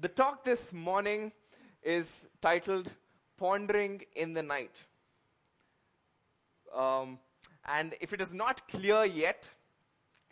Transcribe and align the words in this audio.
The 0.00 0.08
talk 0.08 0.44
this 0.44 0.72
morning 0.72 1.30
is 1.82 2.26
titled 2.40 2.90
Pondering 3.36 4.00
in 4.16 4.32
the 4.32 4.42
Night. 4.42 4.74
Um, 6.74 7.18
and 7.66 7.94
if 8.00 8.14
it 8.14 8.22
is 8.22 8.32
not 8.32 8.66
clear 8.66 9.04
yet, 9.04 9.50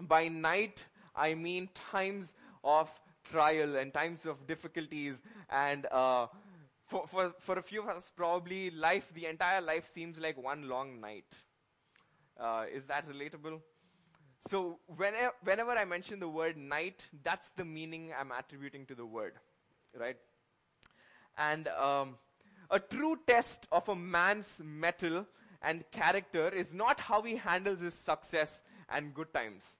by 0.00 0.28
night 0.28 0.86
I 1.14 1.34
mean 1.34 1.68
times 1.74 2.32
of 2.64 2.88
trial 3.24 3.76
and 3.76 3.92
times 3.92 4.24
of 4.24 4.46
difficulties. 4.46 5.20
And 5.50 5.84
uh, 5.92 6.28
for, 6.86 7.06
for, 7.06 7.34
for 7.38 7.58
a 7.58 7.62
few 7.62 7.82
of 7.82 7.90
us, 7.90 8.10
probably 8.16 8.70
life, 8.70 9.12
the 9.14 9.26
entire 9.26 9.60
life 9.60 9.86
seems 9.86 10.18
like 10.18 10.42
one 10.42 10.66
long 10.66 10.98
night. 10.98 11.26
Uh, 12.40 12.64
is 12.72 12.86
that 12.86 13.06
relatable? 13.06 13.60
So 14.40 14.78
whenever, 14.86 15.32
whenever 15.44 15.72
I 15.72 15.84
mention 15.84 16.20
the 16.20 16.28
word 16.28 16.56
night, 16.56 17.06
that's 17.22 17.50
the 17.50 17.66
meaning 17.66 18.12
I'm 18.18 18.32
attributing 18.32 18.86
to 18.86 18.94
the 18.94 19.04
word, 19.04 19.34
right? 19.96 20.16
And 21.36 21.68
um, 21.68 22.16
a 22.70 22.78
true 22.78 23.18
test 23.26 23.66
of 23.70 23.88
a 23.88 23.96
man's 23.96 24.60
mettle 24.64 25.26
and 25.62 25.84
character 25.90 26.48
is 26.48 26.74
not 26.74 27.00
how 27.00 27.22
he 27.22 27.36
handles 27.36 27.80
his 27.80 27.94
success 27.94 28.62
and 28.88 29.14
good 29.14 29.32
times, 29.32 29.76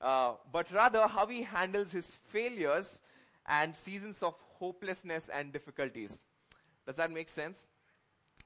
uh, 0.00 0.34
but 0.52 0.70
rather 0.72 1.06
how 1.06 1.26
he 1.26 1.42
handles 1.42 1.92
his 1.92 2.16
failures 2.28 3.02
and 3.46 3.74
seasons 3.74 4.22
of 4.22 4.34
hopelessness 4.58 5.28
and 5.28 5.52
difficulties. 5.52 6.20
Does 6.86 6.96
that 6.96 7.10
make 7.10 7.28
sense? 7.28 7.64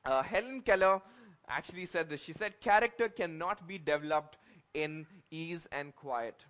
Uh, 0.05 0.23
Helen 0.23 0.61
Keller 0.61 1.01
actually 1.49 1.87
said 1.87 2.09
this. 2.09 2.23
She 2.23 2.33
said, 2.33 2.61
Character 2.61 3.09
cannot 3.09 3.67
be 3.67 3.79
developed 3.79 4.37
in 4.75 5.07
ease 5.31 5.67
and 5.73 5.95
quiet. 5.95 6.45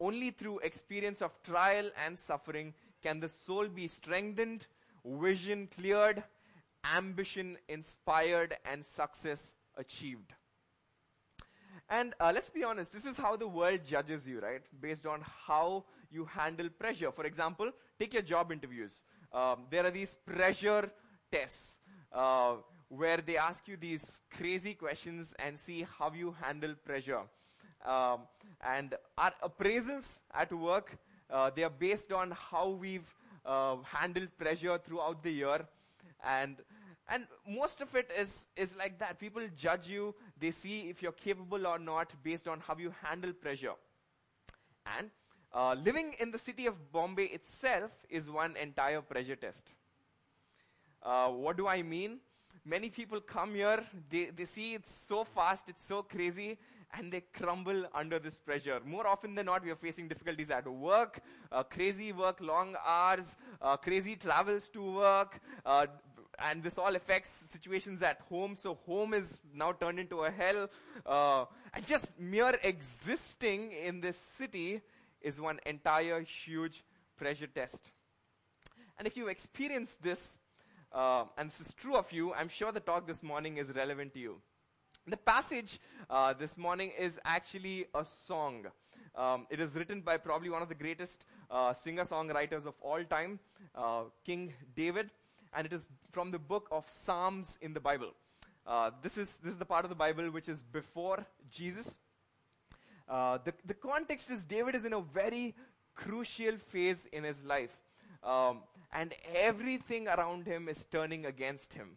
Only 0.00 0.30
through 0.30 0.60
experience 0.60 1.22
of 1.22 1.32
trial 1.42 1.90
and 2.04 2.18
suffering 2.18 2.74
can 3.06 3.20
the 3.20 3.28
soul 3.28 3.68
be 3.68 3.86
strengthened, 3.86 4.66
vision 5.04 5.68
cleared, 5.76 6.24
ambition 6.96 7.56
inspired, 7.68 8.56
and 8.64 8.84
success 8.84 9.54
achieved. 9.76 10.32
And 11.88 12.14
uh, 12.18 12.32
let's 12.34 12.50
be 12.50 12.64
honest, 12.64 12.92
this 12.92 13.06
is 13.06 13.16
how 13.16 13.36
the 13.36 13.46
world 13.46 13.80
judges 13.86 14.26
you, 14.26 14.40
right? 14.40 14.62
Based 14.80 15.06
on 15.06 15.22
how 15.46 15.84
you 16.10 16.24
handle 16.24 16.68
pressure. 16.68 17.12
For 17.12 17.24
example, 17.26 17.70
take 18.00 18.12
your 18.12 18.22
job 18.22 18.50
interviews. 18.50 19.02
Um, 19.32 19.66
there 19.70 19.86
are 19.86 19.92
these 19.92 20.16
pressure 20.26 20.90
tests 21.30 21.78
uh, 22.12 22.54
where 22.88 23.18
they 23.18 23.36
ask 23.36 23.68
you 23.68 23.76
these 23.76 24.22
crazy 24.36 24.74
questions 24.74 25.32
and 25.38 25.56
see 25.56 25.86
how 25.96 26.10
you 26.12 26.34
handle 26.42 26.74
pressure. 26.84 27.22
Um, 27.84 28.22
and 28.64 28.94
our 29.16 29.32
appraisals 29.44 30.18
at 30.34 30.52
work, 30.52 30.98
uh, 31.30 31.50
they 31.54 31.64
are 31.64 31.70
based 31.70 32.12
on 32.12 32.30
how 32.30 32.68
we've 32.68 33.14
uh, 33.44 33.76
handled 33.82 34.28
pressure 34.38 34.78
throughout 34.78 35.22
the 35.22 35.30
year. 35.30 35.66
And 36.24 36.56
and 37.08 37.26
most 37.48 37.80
of 37.80 37.94
it 37.94 38.10
is, 38.18 38.48
is 38.56 38.76
like 38.76 38.98
that. 38.98 39.20
People 39.20 39.42
judge 39.56 39.88
you, 39.88 40.14
they 40.40 40.50
see 40.50 40.88
if 40.88 41.02
you're 41.02 41.12
capable 41.12 41.66
or 41.66 41.78
not 41.78 42.12
based 42.24 42.48
on 42.48 42.58
how 42.58 42.76
you 42.76 42.92
handle 43.00 43.32
pressure. 43.32 43.74
And 44.98 45.10
uh, 45.54 45.74
living 45.74 46.14
in 46.18 46.32
the 46.32 46.38
city 46.38 46.66
of 46.66 46.74
Bombay 46.92 47.26
itself 47.26 47.92
is 48.10 48.28
one 48.28 48.56
entire 48.56 49.00
pressure 49.02 49.36
test. 49.36 49.72
Uh, 51.00 51.28
what 51.28 51.56
do 51.56 51.68
I 51.68 51.82
mean? 51.82 52.18
Many 52.64 52.90
people 52.90 53.20
come 53.20 53.54
here, 53.54 53.84
they, 54.10 54.30
they 54.36 54.44
see 54.44 54.74
it's 54.74 54.92
so 54.92 55.22
fast, 55.22 55.68
it's 55.68 55.84
so 55.84 56.02
crazy, 56.02 56.58
and 56.94 57.12
they 57.12 57.22
crumble 57.32 57.86
under 57.94 58.18
this 58.18 58.38
pressure. 58.38 58.80
More 58.84 59.06
often 59.06 59.34
than 59.34 59.46
not, 59.46 59.64
we 59.64 59.70
are 59.70 59.76
facing 59.76 60.08
difficulties 60.08 60.50
at 60.50 60.66
work, 60.66 61.20
uh, 61.52 61.62
crazy 61.62 62.12
work, 62.12 62.40
long 62.40 62.74
hours, 62.84 63.36
uh, 63.60 63.76
crazy 63.76 64.16
travels 64.16 64.68
to 64.68 64.82
work, 64.82 65.40
uh, 65.64 65.86
and 66.38 66.62
this 66.62 66.78
all 66.78 66.94
affects 66.94 67.30
situations 67.30 68.02
at 68.02 68.20
home. 68.28 68.56
So 68.56 68.78
home 68.86 69.14
is 69.14 69.40
now 69.54 69.72
turned 69.72 69.98
into 69.98 70.24
a 70.24 70.30
hell, 70.30 70.68
uh, 71.04 71.44
and 71.74 71.84
just 71.84 72.08
mere 72.18 72.58
existing 72.62 73.72
in 73.72 74.00
this 74.00 74.16
city 74.16 74.80
is 75.20 75.40
one 75.40 75.58
entire 75.66 76.20
huge 76.20 76.84
pressure 77.16 77.46
test. 77.46 77.90
And 78.98 79.06
if 79.06 79.16
you 79.16 79.28
experience 79.28 79.96
this, 80.00 80.38
uh, 80.92 81.24
and 81.36 81.50
this 81.50 81.60
is 81.60 81.74
true 81.74 81.96
of 81.96 82.10
you, 82.12 82.32
I'm 82.32 82.48
sure 82.48 82.72
the 82.72 82.80
talk 82.80 83.06
this 83.06 83.22
morning 83.22 83.58
is 83.58 83.70
relevant 83.74 84.14
to 84.14 84.20
you. 84.20 84.40
The 85.08 85.16
passage 85.16 85.78
uh, 86.10 86.32
this 86.32 86.58
morning 86.58 86.90
is 86.98 87.20
actually 87.24 87.86
a 87.94 88.04
song. 88.04 88.66
Um, 89.14 89.46
it 89.50 89.60
is 89.60 89.76
written 89.76 90.00
by 90.00 90.16
probably 90.16 90.50
one 90.50 90.62
of 90.62 90.68
the 90.68 90.74
greatest 90.74 91.24
uh, 91.48 91.72
singer-songwriters 91.72 92.66
of 92.66 92.74
all 92.80 93.04
time, 93.04 93.38
uh, 93.76 94.02
King 94.24 94.52
David, 94.74 95.10
and 95.54 95.64
it 95.64 95.72
is 95.72 95.86
from 96.10 96.32
the 96.32 96.40
book 96.40 96.66
of 96.72 96.90
Psalms 96.90 97.56
in 97.62 97.72
the 97.72 97.78
Bible. 97.78 98.14
Uh, 98.66 98.90
this 99.00 99.16
is 99.16 99.38
this 99.44 99.52
is 99.52 99.58
the 99.58 99.64
part 99.64 99.84
of 99.84 99.90
the 99.90 99.94
Bible 99.94 100.28
which 100.32 100.48
is 100.48 100.60
before 100.60 101.24
Jesus. 101.52 101.98
Uh, 103.08 103.38
the 103.44 103.54
the 103.64 103.74
context 103.74 104.28
is 104.28 104.42
David 104.42 104.74
is 104.74 104.84
in 104.84 104.92
a 104.92 105.00
very 105.00 105.54
crucial 105.94 106.56
phase 106.56 107.06
in 107.12 107.22
his 107.22 107.44
life, 107.44 107.78
um, 108.24 108.64
and 108.92 109.14
everything 109.32 110.08
around 110.08 110.48
him 110.48 110.68
is 110.68 110.84
turning 110.84 111.26
against 111.26 111.74
him. 111.74 111.96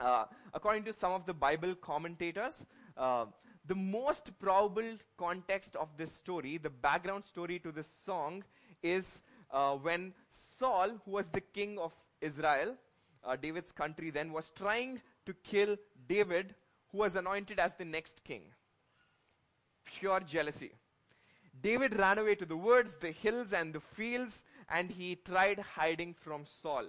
Uh, 0.00 0.24
according 0.54 0.84
to 0.84 0.92
some 0.92 1.12
of 1.12 1.26
the 1.26 1.34
Bible 1.34 1.74
commentators, 1.74 2.66
uh, 2.96 3.24
the 3.66 3.74
most 3.74 4.30
probable 4.38 4.96
context 5.16 5.76
of 5.76 5.88
this 5.96 6.12
story, 6.12 6.56
the 6.56 6.70
background 6.70 7.24
story 7.24 7.58
to 7.58 7.72
this 7.72 7.88
song, 8.04 8.44
is 8.82 9.22
uh, 9.50 9.74
when 9.74 10.14
Saul, 10.30 10.90
who 11.04 11.10
was 11.12 11.28
the 11.30 11.40
king 11.40 11.78
of 11.78 11.92
Israel, 12.20 12.76
uh, 13.24 13.36
David's 13.36 13.72
country 13.72 14.10
then, 14.10 14.32
was 14.32 14.52
trying 14.54 15.00
to 15.26 15.34
kill 15.34 15.76
David, 16.08 16.54
who 16.92 16.98
was 16.98 17.16
anointed 17.16 17.58
as 17.58 17.74
the 17.74 17.84
next 17.84 18.22
king. 18.24 18.42
Pure 19.84 20.20
jealousy. 20.20 20.70
David 21.60 21.98
ran 21.98 22.18
away 22.18 22.36
to 22.36 22.46
the 22.46 22.56
woods, 22.56 22.96
the 22.96 23.10
hills, 23.10 23.52
and 23.52 23.72
the 23.72 23.80
fields, 23.80 24.44
and 24.70 24.90
he 24.90 25.16
tried 25.16 25.58
hiding 25.58 26.14
from 26.14 26.44
Saul. 26.46 26.84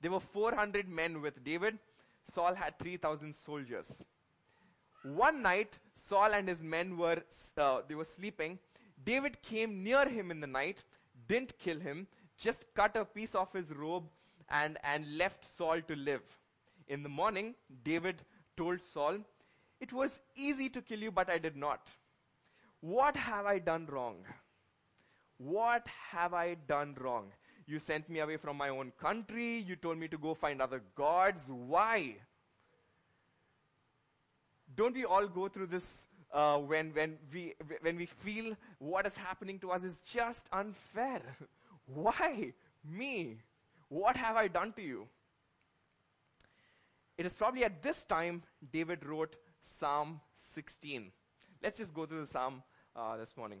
There 0.00 0.10
were 0.10 0.20
400 0.20 0.88
men 0.88 1.22
with 1.22 1.44
David 1.44 1.78
Saul 2.22 2.54
had 2.54 2.78
3,000 2.78 3.34
soldiers. 3.34 4.04
One 5.02 5.42
night, 5.42 5.78
Saul 5.94 6.32
and 6.32 6.48
his 6.48 6.62
men 6.62 6.96
were, 6.96 7.22
uh, 7.56 7.80
they 7.88 7.94
were 7.94 8.04
sleeping. 8.04 8.58
David 9.04 9.42
came 9.42 9.82
near 9.82 10.08
him 10.08 10.30
in 10.30 10.40
the 10.40 10.46
night, 10.46 10.84
didn't 11.26 11.58
kill 11.58 11.80
him, 11.80 12.06
just 12.38 12.64
cut 12.74 12.96
a 12.96 13.04
piece 13.04 13.34
off 13.34 13.52
his 13.52 13.72
robe 13.72 14.04
and, 14.48 14.78
and 14.84 15.18
left 15.18 15.44
Saul 15.56 15.80
to 15.82 15.96
live. 15.96 16.22
In 16.88 17.02
the 17.02 17.08
morning, 17.08 17.54
David 17.84 18.22
told 18.56 18.80
Saul, 18.80 19.18
It 19.80 19.92
was 19.92 20.20
easy 20.36 20.68
to 20.68 20.82
kill 20.82 21.00
you, 21.00 21.10
but 21.10 21.28
I 21.28 21.38
did 21.38 21.56
not. 21.56 21.90
What 22.80 23.16
have 23.16 23.46
I 23.46 23.58
done 23.58 23.86
wrong? 23.86 24.16
What 25.38 25.88
have 26.10 26.34
I 26.34 26.54
done 26.54 26.96
wrong? 27.00 27.32
You 27.66 27.78
sent 27.78 28.08
me 28.08 28.20
away 28.20 28.36
from 28.36 28.56
my 28.56 28.68
own 28.68 28.92
country. 29.00 29.58
You 29.58 29.76
told 29.76 29.98
me 29.98 30.08
to 30.08 30.18
go 30.18 30.34
find 30.34 30.60
other 30.60 30.82
gods. 30.94 31.48
Why? 31.48 32.16
Don't 34.74 34.94
we 34.94 35.04
all 35.04 35.26
go 35.26 35.48
through 35.48 35.66
this 35.66 36.08
uh, 36.32 36.58
when, 36.58 36.94
when, 36.94 37.18
we, 37.32 37.54
when 37.82 37.96
we 37.96 38.06
feel 38.06 38.56
what 38.78 39.06
is 39.06 39.16
happening 39.16 39.58
to 39.60 39.70
us 39.70 39.84
is 39.84 40.00
just 40.00 40.48
unfair? 40.52 41.20
Why? 41.86 42.52
Me? 42.84 43.38
What 43.88 44.16
have 44.16 44.36
I 44.36 44.48
done 44.48 44.72
to 44.74 44.82
you? 44.82 45.06
It 47.18 47.26
is 47.26 47.34
probably 47.34 47.64
at 47.64 47.82
this 47.82 48.04
time 48.04 48.42
David 48.72 49.04
wrote 49.04 49.36
Psalm 49.60 50.20
16. 50.34 51.12
Let's 51.62 51.78
just 51.78 51.94
go 51.94 52.06
through 52.06 52.22
the 52.22 52.26
psalm 52.26 52.62
uh, 52.96 53.16
this 53.16 53.36
morning. 53.36 53.60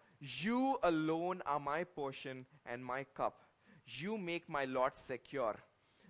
you 0.21 0.77
alone 0.83 1.41
are 1.47 1.59
my 1.59 1.83
portion 1.83 2.45
and 2.65 2.85
my 2.85 3.03
cup. 3.15 3.41
You 3.87 4.17
make 4.19 4.47
my 4.47 4.65
lot 4.65 4.95
secure. 4.95 5.55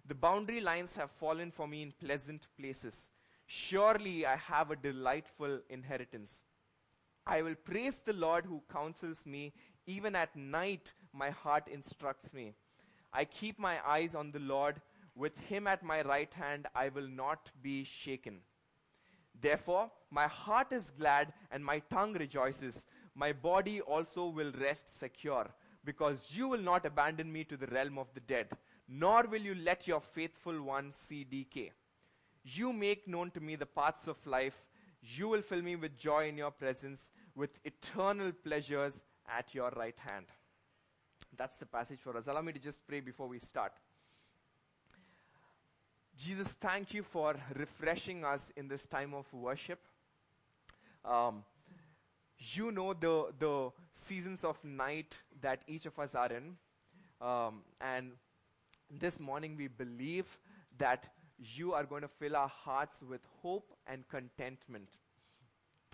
The 0.05 0.15
boundary 0.15 0.59
lines 0.59 0.97
have 0.97 1.11
fallen 1.11 1.49
for 1.49 1.65
me 1.65 1.81
in 1.81 1.93
pleasant 1.93 2.47
places. 2.59 3.09
Surely 3.47 4.25
I 4.25 4.35
have 4.35 4.69
a 4.69 4.75
delightful 4.75 5.59
inheritance. 5.69 6.43
I 7.25 7.41
will 7.41 7.55
praise 7.55 7.99
the 7.99 8.13
Lord 8.13 8.45
who 8.45 8.61
counsels 8.71 9.25
me. 9.25 9.53
Even 9.85 10.15
at 10.15 10.35
night, 10.35 10.93
my 11.13 11.29
heart 11.29 11.69
instructs 11.71 12.33
me. 12.33 12.53
I 13.13 13.23
keep 13.25 13.59
my 13.59 13.77
eyes 13.87 14.13
on 14.13 14.31
the 14.31 14.39
Lord. 14.39 14.81
With 15.15 15.37
him 15.39 15.67
at 15.67 15.83
my 15.83 16.01
right 16.01 16.33
hand, 16.33 16.67
I 16.75 16.89
will 16.89 17.07
not 17.07 17.49
be 17.61 17.85
shaken. 17.85 18.39
Therefore, 19.39 19.89
my 20.09 20.27
heart 20.27 20.71
is 20.71 20.91
glad 20.91 21.33
and 21.51 21.63
my 21.63 21.79
tongue 21.79 22.13
rejoices. 22.13 22.85
My 23.15 23.33
body 23.33 23.81
also 23.81 24.27
will 24.27 24.51
rest 24.59 24.97
secure, 24.99 25.49
because 25.83 26.27
you 26.29 26.47
will 26.47 26.61
not 26.61 26.85
abandon 26.85 27.31
me 27.31 27.43
to 27.45 27.57
the 27.57 27.67
realm 27.67 27.97
of 27.97 28.07
the 28.13 28.21
dead, 28.21 28.47
nor 28.87 29.23
will 29.23 29.41
you 29.41 29.55
let 29.55 29.87
your 29.87 30.01
faithful 30.01 30.61
one 30.61 30.91
see 30.91 31.23
decay. 31.23 31.71
You 32.43 32.73
make 32.73 33.07
known 33.07 33.31
to 33.31 33.39
me 33.39 33.55
the 33.55 33.65
paths 33.65 34.07
of 34.07 34.25
life. 34.25 34.65
You 35.01 35.27
will 35.27 35.41
fill 35.41 35.61
me 35.61 35.75
with 35.75 35.97
joy 35.97 36.29
in 36.29 36.37
your 36.37 36.51
presence, 36.51 37.11
with 37.35 37.59
eternal 37.63 38.31
pleasures 38.31 39.03
at 39.27 39.53
your 39.53 39.71
right 39.75 39.97
hand. 39.97 40.27
That's 41.37 41.57
the 41.57 41.65
passage 41.65 41.99
for 41.99 42.15
us. 42.17 42.27
Allow 42.27 42.41
me 42.41 42.53
to 42.53 42.59
just 42.59 42.85
pray 42.87 42.99
before 42.99 43.27
we 43.27 43.39
start. 43.39 43.73
Jesus, 46.17 46.53
thank 46.53 46.93
you 46.93 47.03
for 47.03 47.35
refreshing 47.55 48.23
us 48.23 48.51
in 48.55 48.67
this 48.67 48.85
time 48.85 49.13
of 49.13 49.31
worship. 49.33 49.79
Um, 51.03 51.43
you 52.41 52.71
know 52.71 52.93
the, 52.93 53.27
the 53.39 53.69
seasons 53.91 54.43
of 54.43 54.57
night 54.63 55.17
that 55.41 55.61
each 55.67 55.85
of 55.85 55.97
us 55.99 56.15
are 56.15 56.31
in. 56.31 56.55
Um, 57.21 57.61
and 57.79 58.11
this 58.99 59.19
morning 59.19 59.55
we 59.57 59.67
believe 59.67 60.25
that 60.77 61.05
you 61.38 61.73
are 61.73 61.83
going 61.83 62.01
to 62.01 62.07
fill 62.07 62.35
our 62.35 62.47
hearts 62.47 63.03
with 63.07 63.21
hope 63.41 63.73
and 63.88 64.07
contentment. 64.09 64.89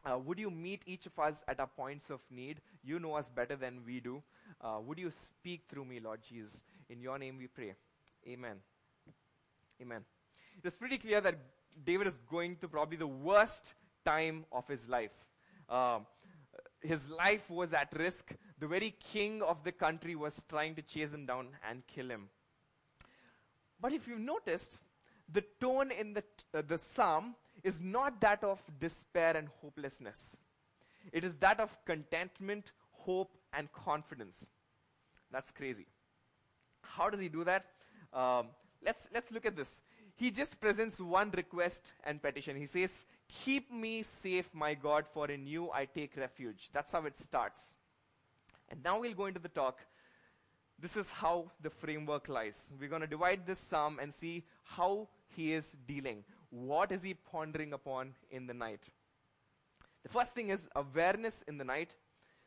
Uh, 0.05 0.17
would 0.17 0.39
you 0.39 0.49
meet 0.49 0.83
each 0.85 1.05
of 1.05 1.19
us 1.19 1.43
at 1.47 1.59
our 1.59 1.67
points 1.67 2.09
of 2.09 2.21
need? 2.29 2.61
You 2.83 2.99
know 2.99 3.15
us 3.15 3.29
better 3.29 3.55
than 3.55 3.81
we 3.85 3.99
do. 3.99 4.23
Uh, 4.61 4.77
would 4.85 4.99
you 4.99 5.11
speak 5.11 5.63
through 5.69 5.85
me, 5.85 5.99
Lord 5.99 6.21
Jesus? 6.21 6.63
In 6.89 7.01
your 7.01 7.17
name 7.17 7.37
we 7.37 7.47
pray. 7.47 7.73
Amen. 8.27 8.57
Amen. 9.81 10.01
It 10.63 10.67
is 10.67 10.77
pretty 10.77 10.97
clear 10.97 11.19
that 11.21 11.35
David 11.83 12.07
is 12.07 12.19
going 12.29 12.55
through 12.55 12.69
probably 12.69 12.97
the 12.97 13.07
worst 13.07 13.73
time 14.05 14.45
of 14.51 14.67
his 14.67 14.87
life. 14.87 15.11
Uh, 15.69 15.99
his 16.81 17.07
life 17.09 17.49
was 17.49 17.73
at 17.73 17.91
risk. 17.97 18.33
The 18.59 18.67
very 18.67 18.95
king 19.11 19.41
of 19.41 19.63
the 19.63 19.71
country 19.71 20.15
was 20.15 20.43
trying 20.49 20.75
to 20.75 20.81
chase 20.81 21.13
him 21.13 21.25
down 21.25 21.49
and 21.69 21.85
kill 21.87 22.09
him. 22.09 22.29
But 23.79 23.93
if 23.93 24.07
you've 24.07 24.19
noticed, 24.19 24.79
the 25.31 25.43
tone 25.59 25.91
in 25.91 26.13
the, 26.13 26.23
uh, 26.53 26.61
the 26.67 26.77
psalm 26.77 27.35
is 27.63 27.79
not 27.79 28.21
that 28.21 28.43
of 28.43 28.61
despair 28.79 29.35
and 29.35 29.49
hopelessness. 29.61 30.37
It 31.11 31.23
is 31.23 31.35
that 31.35 31.59
of 31.59 31.77
contentment, 31.85 32.71
hope, 32.91 33.37
and 33.53 33.71
confidence. 33.71 34.49
That's 35.31 35.51
crazy. 35.51 35.85
How 36.81 37.09
does 37.09 37.19
he 37.19 37.29
do 37.29 37.43
that? 37.43 37.65
Um, 38.13 38.47
let's, 38.83 39.09
let's 39.13 39.31
look 39.31 39.45
at 39.45 39.55
this. 39.55 39.81
He 40.15 40.31
just 40.31 40.59
presents 40.59 40.99
one 40.99 41.31
request 41.31 41.93
and 42.03 42.21
petition. 42.21 42.55
He 42.55 42.65
says, 42.65 43.05
Keep 43.29 43.71
me 43.71 44.03
safe, 44.03 44.49
my 44.53 44.73
God, 44.73 45.05
for 45.07 45.29
in 45.29 45.45
you 45.45 45.69
I 45.71 45.85
take 45.85 46.15
refuge. 46.15 46.69
That's 46.73 46.93
how 46.93 47.05
it 47.05 47.17
starts. 47.17 47.73
And 48.69 48.83
now 48.83 48.99
we'll 48.99 49.13
go 49.13 49.25
into 49.25 49.39
the 49.39 49.49
talk. 49.49 49.79
This 50.79 50.95
is 50.95 51.11
how 51.11 51.51
the 51.61 51.69
framework 51.69 52.29
lies. 52.29 52.71
We're 52.79 52.89
going 52.89 53.01
to 53.01 53.07
divide 53.07 53.45
this 53.45 53.59
psalm 53.59 53.99
and 54.01 54.13
see 54.13 54.43
how 54.63 55.07
he 55.35 55.53
is 55.53 55.75
dealing. 55.87 56.23
What 56.49 56.91
is 56.91 57.03
he 57.03 57.15
pondering 57.15 57.73
upon 57.73 58.13
in 58.29 58.47
the 58.47 58.53
night? 58.53 58.81
The 60.03 60.09
first 60.09 60.33
thing 60.33 60.49
is 60.49 60.69
awareness 60.75 61.43
in 61.47 61.57
the 61.57 61.65
night. 61.65 61.95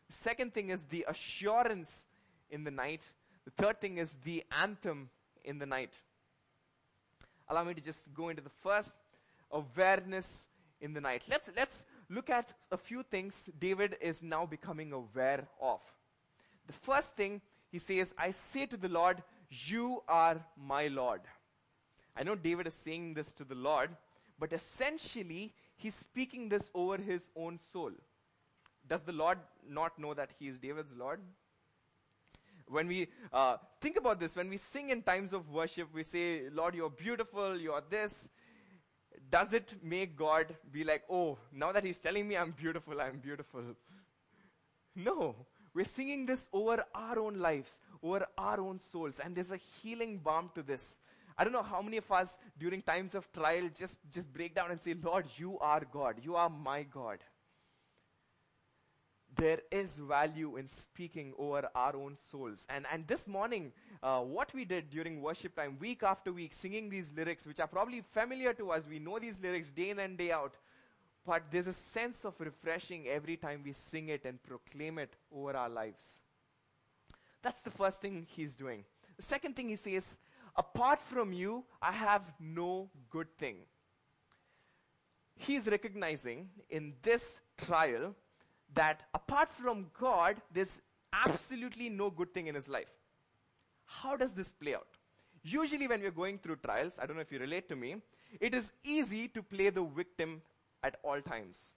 The 0.06 0.14
second 0.14 0.54
thing 0.54 0.70
is 0.70 0.84
the 0.84 1.04
assurance 1.08 2.06
in 2.50 2.64
the 2.64 2.70
night. 2.70 3.04
The 3.44 3.50
third 3.50 3.80
thing 3.80 3.98
is 3.98 4.16
the 4.24 4.44
anthem 4.50 5.10
in 5.44 5.58
the 5.58 5.66
night. 5.66 5.92
Allow 7.48 7.64
me 7.64 7.74
to 7.74 7.80
just 7.80 8.12
go 8.14 8.28
into 8.28 8.42
the 8.42 8.50
first 8.62 8.94
awareness 9.50 10.48
in 10.80 10.92
the 10.92 11.00
night. 11.00 11.24
Let's, 11.28 11.50
let's 11.56 11.84
look 12.08 12.30
at 12.30 12.54
a 12.70 12.76
few 12.76 13.02
things 13.02 13.50
David 13.58 13.96
is 14.00 14.22
now 14.22 14.46
becoming 14.46 14.92
aware 14.92 15.46
of. 15.60 15.80
The 16.66 16.72
first 16.72 17.16
thing 17.16 17.40
he 17.70 17.78
says, 17.78 18.14
I 18.18 18.30
say 18.30 18.66
to 18.66 18.76
the 18.76 18.88
Lord, 18.88 19.22
You 19.48 20.02
are 20.08 20.44
my 20.56 20.88
Lord. 20.88 21.20
I 22.16 22.22
know 22.22 22.34
David 22.34 22.66
is 22.66 22.74
saying 22.74 23.14
this 23.14 23.32
to 23.32 23.44
the 23.44 23.54
Lord, 23.54 23.90
but 24.38 24.52
essentially, 24.52 25.54
he's 25.76 25.94
speaking 25.94 26.48
this 26.48 26.70
over 26.74 26.96
his 26.96 27.28
own 27.36 27.58
soul. 27.72 27.92
Does 28.88 29.02
the 29.02 29.12
Lord 29.12 29.38
not 29.68 29.98
know 29.98 30.14
that 30.14 30.30
he 30.38 30.48
is 30.48 30.58
David's 30.58 30.92
Lord? 30.96 31.20
When 32.66 32.86
we 32.86 33.08
uh, 33.32 33.56
think 33.80 33.96
about 33.96 34.20
this, 34.20 34.34
when 34.34 34.48
we 34.48 34.56
sing 34.56 34.90
in 34.90 35.02
times 35.02 35.32
of 35.32 35.50
worship, 35.50 35.88
we 35.92 36.02
say, 36.02 36.42
Lord, 36.52 36.74
you're 36.74 36.90
beautiful, 36.90 37.58
you're 37.58 37.82
this. 37.88 38.30
Does 39.30 39.52
it 39.52 39.74
make 39.82 40.16
God 40.16 40.56
be 40.72 40.82
like, 40.84 41.04
oh, 41.08 41.38
now 41.52 41.72
that 41.72 41.84
he's 41.84 41.98
telling 41.98 42.26
me 42.26 42.36
I'm 42.36 42.50
beautiful, 42.50 43.00
I'm 43.00 43.18
beautiful? 43.18 43.62
No. 44.96 45.36
We're 45.72 45.84
singing 45.84 46.26
this 46.26 46.48
over 46.52 46.84
our 46.94 47.18
own 47.18 47.38
lives, 47.38 47.80
over 48.02 48.26
our 48.36 48.60
own 48.60 48.80
souls, 48.90 49.20
and 49.20 49.36
there's 49.36 49.52
a 49.52 49.60
healing 49.80 50.18
balm 50.18 50.50
to 50.56 50.62
this. 50.62 51.00
I 51.38 51.44
don't 51.44 51.52
know 51.52 51.62
how 51.62 51.80
many 51.80 51.98
of 51.98 52.10
us 52.10 52.38
during 52.58 52.82
times 52.82 53.14
of 53.14 53.32
trial 53.32 53.70
just, 53.74 53.98
just 54.10 54.32
break 54.32 54.54
down 54.54 54.72
and 54.72 54.80
say, 54.80 54.94
Lord, 55.00 55.26
you 55.36 55.58
are 55.60 55.82
God. 55.90 56.16
You 56.22 56.34
are 56.34 56.50
my 56.50 56.82
God. 56.82 57.18
There 59.40 59.60
is 59.70 59.96
value 59.96 60.58
in 60.58 60.68
speaking 60.68 61.32
over 61.38 61.66
our 61.74 61.96
own 61.96 62.18
souls. 62.30 62.66
And, 62.68 62.84
and 62.92 63.08
this 63.08 63.26
morning, 63.26 63.72
uh, 64.02 64.20
what 64.20 64.52
we 64.52 64.66
did 64.66 64.90
during 64.90 65.22
worship 65.22 65.56
time, 65.56 65.78
week 65.80 66.02
after 66.02 66.30
week, 66.30 66.52
singing 66.52 66.90
these 66.90 67.10
lyrics, 67.16 67.46
which 67.46 67.58
are 67.58 67.66
probably 67.66 68.02
familiar 68.12 68.52
to 68.52 68.70
us, 68.70 68.86
we 68.86 68.98
know 68.98 69.18
these 69.18 69.40
lyrics 69.40 69.70
day 69.70 69.88
in 69.88 69.98
and 69.98 70.18
day 70.18 70.30
out. 70.30 70.58
But 71.24 71.44
there's 71.50 71.68
a 71.68 71.72
sense 71.72 72.26
of 72.26 72.34
refreshing 72.38 73.08
every 73.08 73.38
time 73.38 73.62
we 73.64 73.72
sing 73.72 74.10
it 74.10 74.26
and 74.26 74.42
proclaim 74.42 74.98
it 74.98 75.14
over 75.34 75.56
our 75.56 75.70
lives. 75.70 76.20
That's 77.40 77.62
the 77.62 77.70
first 77.70 78.02
thing 78.02 78.26
he's 78.28 78.54
doing. 78.54 78.84
The 79.16 79.22
second 79.22 79.56
thing 79.56 79.70
he 79.70 79.76
says, 79.76 80.18
Apart 80.54 81.00
from 81.00 81.32
you, 81.32 81.64
I 81.80 81.92
have 81.92 82.30
no 82.38 82.90
good 83.08 83.38
thing. 83.38 83.56
He's 85.34 85.66
recognizing 85.66 86.50
in 86.68 86.92
this 87.02 87.40
trial 87.56 88.14
that 88.74 89.02
apart 89.14 89.52
from 89.52 89.86
God, 89.98 90.36
there's 90.52 90.80
absolutely 91.12 91.88
no 91.88 92.10
good 92.10 92.32
thing 92.32 92.46
in 92.46 92.54
his 92.54 92.68
life. 92.68 92.90
How 93.84 94.16
does 94.16 94.32
this 94.32 94.52
play 94.52 94.74
out? 94.74 94.86
Usually, 95.42 95.88
when 95.88 96.02
we're 96.02 96.10
going 96.10 96.38
through 96.38 96.56
trials, 96.56 96.98
I 97.00 97.06
don't 97.06 97.16
know 97.16 97.22
if 97.22 97.32
you 97.32 97.38
relate 97.38 97.68
to 97.70 97.76
me, 97.76 97.96
it 98.40 98.54
is 98.54 98.72
easy 98.84 99.28
to 99.28 99.42
play 99.42 99.70
the 99.70 99.82
victim 99.82 100.42
at 100.82 100.96
all 101.02 101.20
times. 101.20 101.72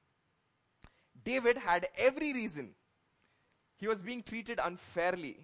David 1.24 1.58
had 1.58 1.88
every 1.98 2.34
reason. 2.34 2.72
He 3.78 3.88
was 3.88 4.00
being 4.00 4.22
treated 4.22 4.60
unfairly. 4.64 5.38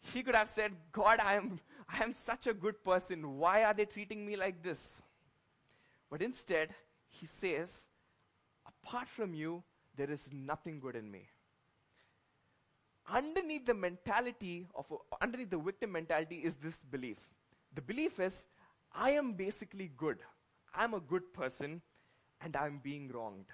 He 0.00 0.22
could 0.22 0.34
have 0.34 0.48
said, 0.48 0.72
God, 0.92 1.18
I 1.20 1.34
am 1.34 1.60
I 1.88 2.02
am 2.02 2.14
such 2.14 2.46
a 2.46 2.54
good 2.54 2.82
person. 2.84 3.38
Why 3.38 3.64
are 3.64 3.74
they 3.74 3.84
treating 3.84 4.24
me 4.24 4.36
like 4.36 4.62
this? 4.62 5.02
But 6.10 6.22
instead, 6.22 6.74
he 7.08 7.26
says, 7.26 7.88
Apart 8.66 9.08
from 9.08 9.34
you, 9.34 9.62
there 9.96 10.10
is 10.10 10.30
nothing 10.32 10.80
good 10.80 10.96
in 10.96 11.10
me. 11.10 11.28
Underneath 13.08 13.66
the 13.66 13.74
mentality 13.74 14.66
of, 14.74 14.86
underneath 15.20 15.50
the 15.50 15.58
victim 15.58 15.92
mentality 15.92 16.36
is 16.36 16.56
this 16.56 16.78
belief. 16.78 17.18
The 17.74 17.82
belief 17.82 18.20
is, 18.20 18.46
I 18.94 19.10
am 19.10 19.32
basically 19.32 19.90
good. 19.96 20.18
I'm 20.74 20.94
a 20.94 21.00
good 21.00 21.32
person 21.32 21.82
and 22.40 22.56
I'm 22.56 22.80
being 22.82 23.10
wronged. 23.12 23.46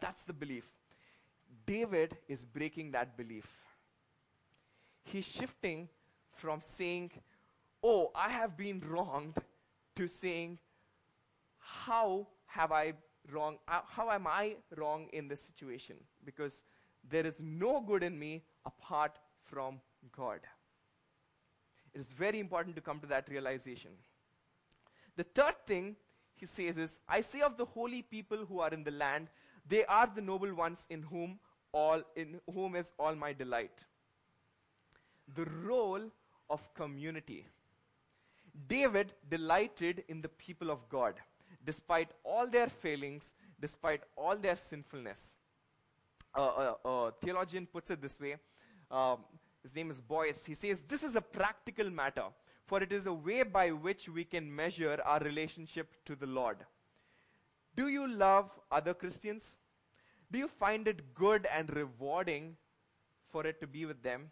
That's 0.00 0.24
the 0.24 0.32
belief. 0.32 0.64
David 1.66 2.16
is 2.28 2.44
breaking 2.44 2.92
that 2.92 3.16
belief. 3.16 3.48
He's 5.04 5.26
shifting 5.26 5.88
from 6.32 6.60
saying, 6.62 7.12
Oh, 7.82 8.10
I 8.14 8.30
have 8.30 8.56
been 8.56 8.82
wronged, 8.88 9.34
to 9.96 10.08
saying, 10.08 10.58
How 11.58 12.26
have 12.46 12.72
I 12.72 12.94
wrong? 13.32 13.58
Uh, 13.68 13.80
how 13.88 14.10
am 14.10 14.26
I 14.26 14.56
wrong 14.76 15.08
in 15.12 15.28
this 15.28 15.40
situation? 15.40 15.96
Because 16.24 16.62
there 17.08 17.26
is 17.26 17.40
no 17.40 17.80
good 17.80 18.02
in 18.02 18.18
me 18.18 18.42
apart 18.64 19.18
from 19.44 19.80
God. 20.16 20.40
It 21.94 22.00
is 22.00 22.08
very 22.08 22.40
important 22.40 22.74
to 22.76 22.82
come 22.82 23.00
to 23.00 23.06
that 23.06 23.28
realization. 23.28 23.90
The 25.16 25.24
third 25.24 25.54
thing 25.66 25.96
he 26.34 26.46
says 26.46 26.76
is, 26.78 26.98
I 27.08 27.20
say 27.20 27.40
of 27.40 27.56
the 27.56 27.64
holy 27.64 28.02
people 28.02 28.44
who 28.48 28.60
are 28.60 28.70
in 28.70 28.82
the 28.82 28.90
land, 28.90 29.28
they 29.68 29.84
are 29.84 30.10
the 30.12 30.20
noble 30.20 30.52
ones 30.54 30.86
in 30.90 31.02
whom 31.02 31.38
all 31.72 32.02
in 32.14 32.40
whom 32.52 32.76
is 32.76 32.92
all 32.98 33.14
my 33.14 33.32
delight. 33.32 33.84
The 35.34 35.46
role 35.64 36.02
of 36.50 36.74
community. 36.74 37.46
David 38.68 39.12
delighted 39.28 40.04
in 40.08 40.20
the 40.20 40.28
people 40.28 40.70
of 40.70 40.88
God, 40.88 41.14
despite 41.64 42.08
all 42.24 42.46
their 42.46 42.68
failings, 42.68 43.34
despite 43.60 44.02
all 44.16 44.36
their 44.36 44.56
sinfulness. 44.56 45.36
Uh, 46.36 46.40
uh, 46.40 46.74
uh, 46.84 47.10
theologian 47.22 47.66
puts 47.66 47.90
it 47.90 48.02
this 48.02 48.18
way 48.18 48.36
um, 48.90 49.18
his 49.62 49.74
name 49.74 49.90
is 49.90 50.00
Boice, 50.00 50.44
he 50.44 50.54
says, 50.54 50.82
This 50.82 51.02
is 51.02 51.16
a 51.16 51.20
practical 51.20 51.90
matter, 51.90 52.24
for 52.66 52.82
it 52.82 52.92
is 52.92 53.06
a 53.06 53.12
way 53.12 53.42
by 53.42 53.70
which 53.70 54.08
we 54.08 54.24
can 54.24 54.54
measure 54.54 55.00
our 55.04 55.20
relationship 55.20 55.88
to 56.04 56.14
the 56.14 56.26
Lord. 56.26 56.58
Do 57.74 57.88
you 57.88 58.06
love 58.06 58.50
other 58.70 58.94
Christians? 58.94 59.58
Do 60.30 60.38
you 60.38 60.48
find 60.48 60.86
it 60.86 61.14
good 61.14 61.46
and 61.52 61.74
rewarding 61.74 62.56
for 63.30 63.46
it 63.46 63.60
to 63.60 63.66
be 63.66 63.86
with 63.86 64.02
them? 64.02 64.30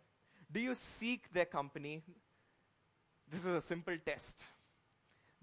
Do 0.53 0.61
you 0.61 0.75
seek 0.75 1.33
their 1.33 1.47
company? 1.47 2.03
This 3.31 3.41
is 3.41 3.49
a 3.49 3.61
simple 3.61 3.97
test. 4.05 4.45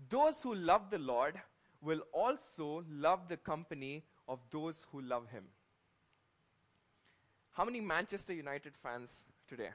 Those 0.07 0.35
who 0.43 0.53
love 0.53 0.89
the 0.91 0.99
Lord 0.99 1.41
will 1.81 2.01
also 2.13 2.83
love 2.89 3.27
the 3.27 3.37
company 3.37 4.03
of 4.27 4.39
those 4.51 4.85
who 4.91 5.01
love 5.01 5.29
Him. 5.29 5.45
How 7.51 7.65
many 7.65 7.81
Manchester 7.81 8.33
United 8.33 8.73
fans 8.81 9.25
today? 9.47 9.69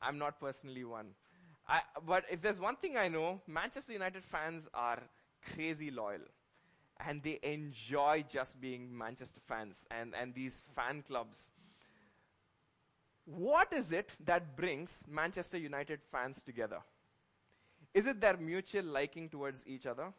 I'm 0.00 0.18
not 0.18 0.40
personally 0.40 0.84
one. 0.84 1.08
I, 1.68 1.80
but 2.06 2.24
if 2.30 2.40
there's 2.40 2.60
one 2.60 2.76
thing 2.76 2.96
I 2.96 3.08
know, 3.08 3.40
Manchester 3.46 3.92
United 3.92 4.24
fans 4.24 4.68
are 4.72 5.02
crazy 5.54 5.90
loyal. 5.90 6.20
And 6.98 7.22
they 7.22 7.38
enjoy 7.42 8.24
just 8.28 8.60
being 8.60 8.96
Manchester 8.96 9.40
fans 9.46 9.84
and, 9.90 10.14
and 10.18 10.34
these 10.34 10.64
fan 10.74 11.02
clubs. 11.06 11.50
What 13.24 13.72
is 13.72 13.92
it 13.92 14.12
that 14.24 14.56
brings 14.56 15.04
Manchester 15.10 15.58
United 15.58 16.00
fans 16.10 16.40
together? 16.40 16.78
Is 17.96 18.06
it 18.06 18.20
their 18.20 18.36
mutual 18.36 18.84
liking 18.84 19.30
towards 19.30 19.66
each 19.66 19.86
other? 19.86 20.12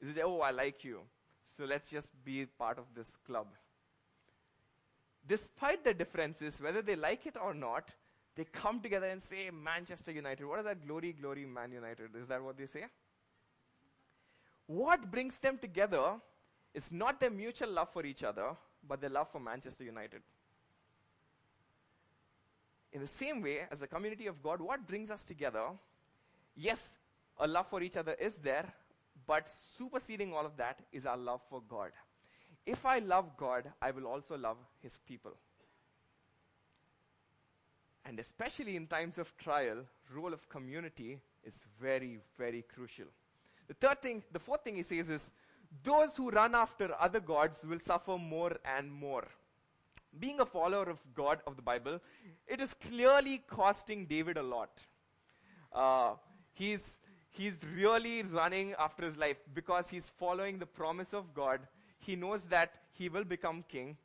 Is 0.00 0.16
it, 0.16 0.22
oh, 0.24 0.40
I 0.40 0.50
like 0.50 0.82
you, 0.82 1.02
so 1.44 1.64
let's 1.64 1.88
just 1.88 2.10
be 2.24 2.44
part 2.44 2.76
of 2.76 2.86
this 2.92 3.16
club? 3.24 3.46
Despite 5.28 5.84
the 5.84 5.94
differences, 5.94 6.60
whether 6.60 6.82
they 6.82 6.96
like 6.96 7.26
it 7.26 7.36
or 7.40 7.54
not, 7.54 7.92
they 8.34 8.42
come 8.44 8.80
together 8.80 9.06
and 9.06 9.22
say, 9.22 9.48
Manchester 9.52 10.10
United. 10.10 10.44
What 10.44 10.58
is 10.58 10.64
that? 10.64 10.84
Glory, 10.84 11.12
glory, 11.12 11.46
Man 11.46 11.70
United. 11.70 12.16
Is 12.20 12.26
that 12.26 12.42
what 12.42 12.58
they 12.58 12.66
say? 12.66 12.86
What 14.66 15.08
brings 15.08 15.38
them 15.38 15.56
together 15.56 16.14
is 16.74 16.90
not 16.90 17.20
their 17.20 17.30
mutual 17.30 17.70
love 17.70 17.92
for 17.92 18.04
each 18.04 18.24
other, 18.24 18.56
but 18.88 19.00
their 19.00 19.10
love 19.10 19.30
for 19.30 19.38
Manchester 19.38 19.84
United. 19.84 20.22
In 22.92 23.00
the 23.00 23.06
same 23.06 23.40
way, 23.40 23.68
as 23.70 23.82
a 23.82 23.86
community 23.86 24.26
of 24.26 24.42
God, 24.42 24.60
what 24.60 24.84
brings 24.88 25.12
us 25.12 25.22
together? 25.22 25.66
Yes, 26.56 26.96
a 27.40 27.46
love 27.46 27.66
for 27.68 27.82
each 27.82 27.96
other 27.96 28.14
is 28.14 28.36
there, 28.36 28.72
but 29.26 29.48
superseding 29.76 30.32
all 30.32 30.46
of 30.46 30.56
that 30.56 30.80
is 30.92 31.06
our 31.06 31.16
love 31.16 31.40
for 31.48 31.62
God. 31.68 31.90
If 32.66 32.84
I 32.84 32.98
love 32.98 33.36
God, 33.36 33.70
I 33.80 33.90
will 33.90 34.06
also 34.06 34.36
love 34.36 34.58
His 34.82 35.00
people. 35.06 35.32
And 38.04 38.18
especially 38.18 38.76
in 38.76 38.86
times 38.86 39.18
of 39.18 39.36
trial, 39.36 39.78
role 40.14 40.32
of 40.32 40.48
community 40.48 41.20
is 41.44 41.64
very, 41.80 42.18
very 42.38 42.64
crucial. 42.74 43.06
The 43.68 43.74
third 43.74 44.02
thing, 44.02 44.22
the 44.32 44.38
fourth 44.38 44.64
thing 44.64 44.76
he 44.76 44.82
says 44.82 45.10
is, 45.10 45.32
those 45.84 46.16
who 46.16 46.30
run 46.30 46.54
after 46.54 46.90
other 46.98 47.20
gods 47.20 47.62
will 47.64 47.78
suffer 47.78 48.18
more 48.18 48.56
and 48.64 48.90
more 48.90 49.28
being 50.18 50.40
a 50.40 50.46
follower 50.46 50.88
of 50.90 50.98
God 51.14 51.40
of 51.46 51.56
the 51.56 51.62
Bible, 51.62 52.00
it 52.48 52.60
is 52.60 52.74
clearly 52.74 53.42
costing 53.46 54.06
David 54.06 54.36
a 54.38 54.42
lot. 54.42 54.70
Uh, 55.72 56.14
he's, 56.52 56.98
he's 57.30 57.58
really 57.74 58.22
running 58.22 58.74
after 58.78 59.04
his 59.04 59.16
life 59.16 59.38
because 59.54 59.88
he's 59.88 60.08
following 60.08 60.58
the 60.58 60.66
promise 60.66 61.12
of 61.14 61.32
God. 61.34 61.60
He 61.98 62.16
knows 62.16 62.44
that 62.46 62.74
he 62.92 63.08
will 63.08 63.24
become 63.24 63.64
king. 63.68 63.96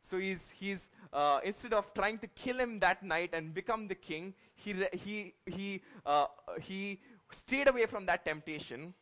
So 0.00 0.18
he's, 0.18 0.50
he's 0.50 0.90
uh, 1.12 1.40
instead 1.44 1.72
of 1.72 1.92
trying 1.94 2.18
to 2.18 2.26
kill 2.26 2.58
him 2.58 2.80
that 2.80 3.02
night 3.02 3.30
and 3.32 3.54
become 3.54 3.86
the 3.86 3.94
king, 3.94 4.34
he, 4.54 4.74
he, 4.92 5.34
he, 5.46 5.82
uh, 6.04 6.26
he 6.60 7.00
stayed 7.30 7.68
away 7.68 7.86
from 7.86 8.06
that 8.06 8.24
temptation 8.24 8.94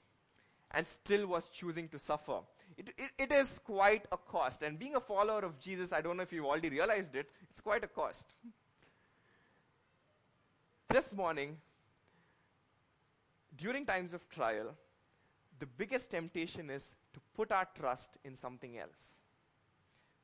and 0.73 0.87
still 0.87 1.27
was 1.27 1.49
choosing 1.49 1.89
to 1.89 1.99
suffer 1.99 2.41
it, 2.81 2.95
it, 2.97 3.11
it 3.19 3.33
is 3.33 3.59
quite 3.59 4.07
a 4.11 4.17
cost. 4.17 4.63
And 4.63 4.79
being 4.79 4.97
a 4.97 5.01
follower 5.01 5.41
of 5.41 5.59
Jesus, 5.61 5.93
I 5.93 6.01
don't 6.01 6.17
know 6.17 6.23
if 6.23 6.33
you've 6.33 6.47
already 6.47 6.71
realized 6.71 7.15
it, 7.15 7.29
it's 7.51 7.61
quite 7.61 7.85
a 7.85 7.89
cost. 7.89 8.27
This 10.89 11.13
morning, 11.13 11.57
during 13.57 13.85
times 13.85 14.15
of 14.15 14.29
trial, 14.29 14.75
the 15.59 15.67
biggest 15.67 16.11
temptation 16.11 16.71
is 16.71 16.95
to 17.13 17.21
put 17.35 17.53
our 17.53 17.67
trust 17.79 18.17
in 18.25 18.37
something 18.37 18.79
else. 18.79 19.23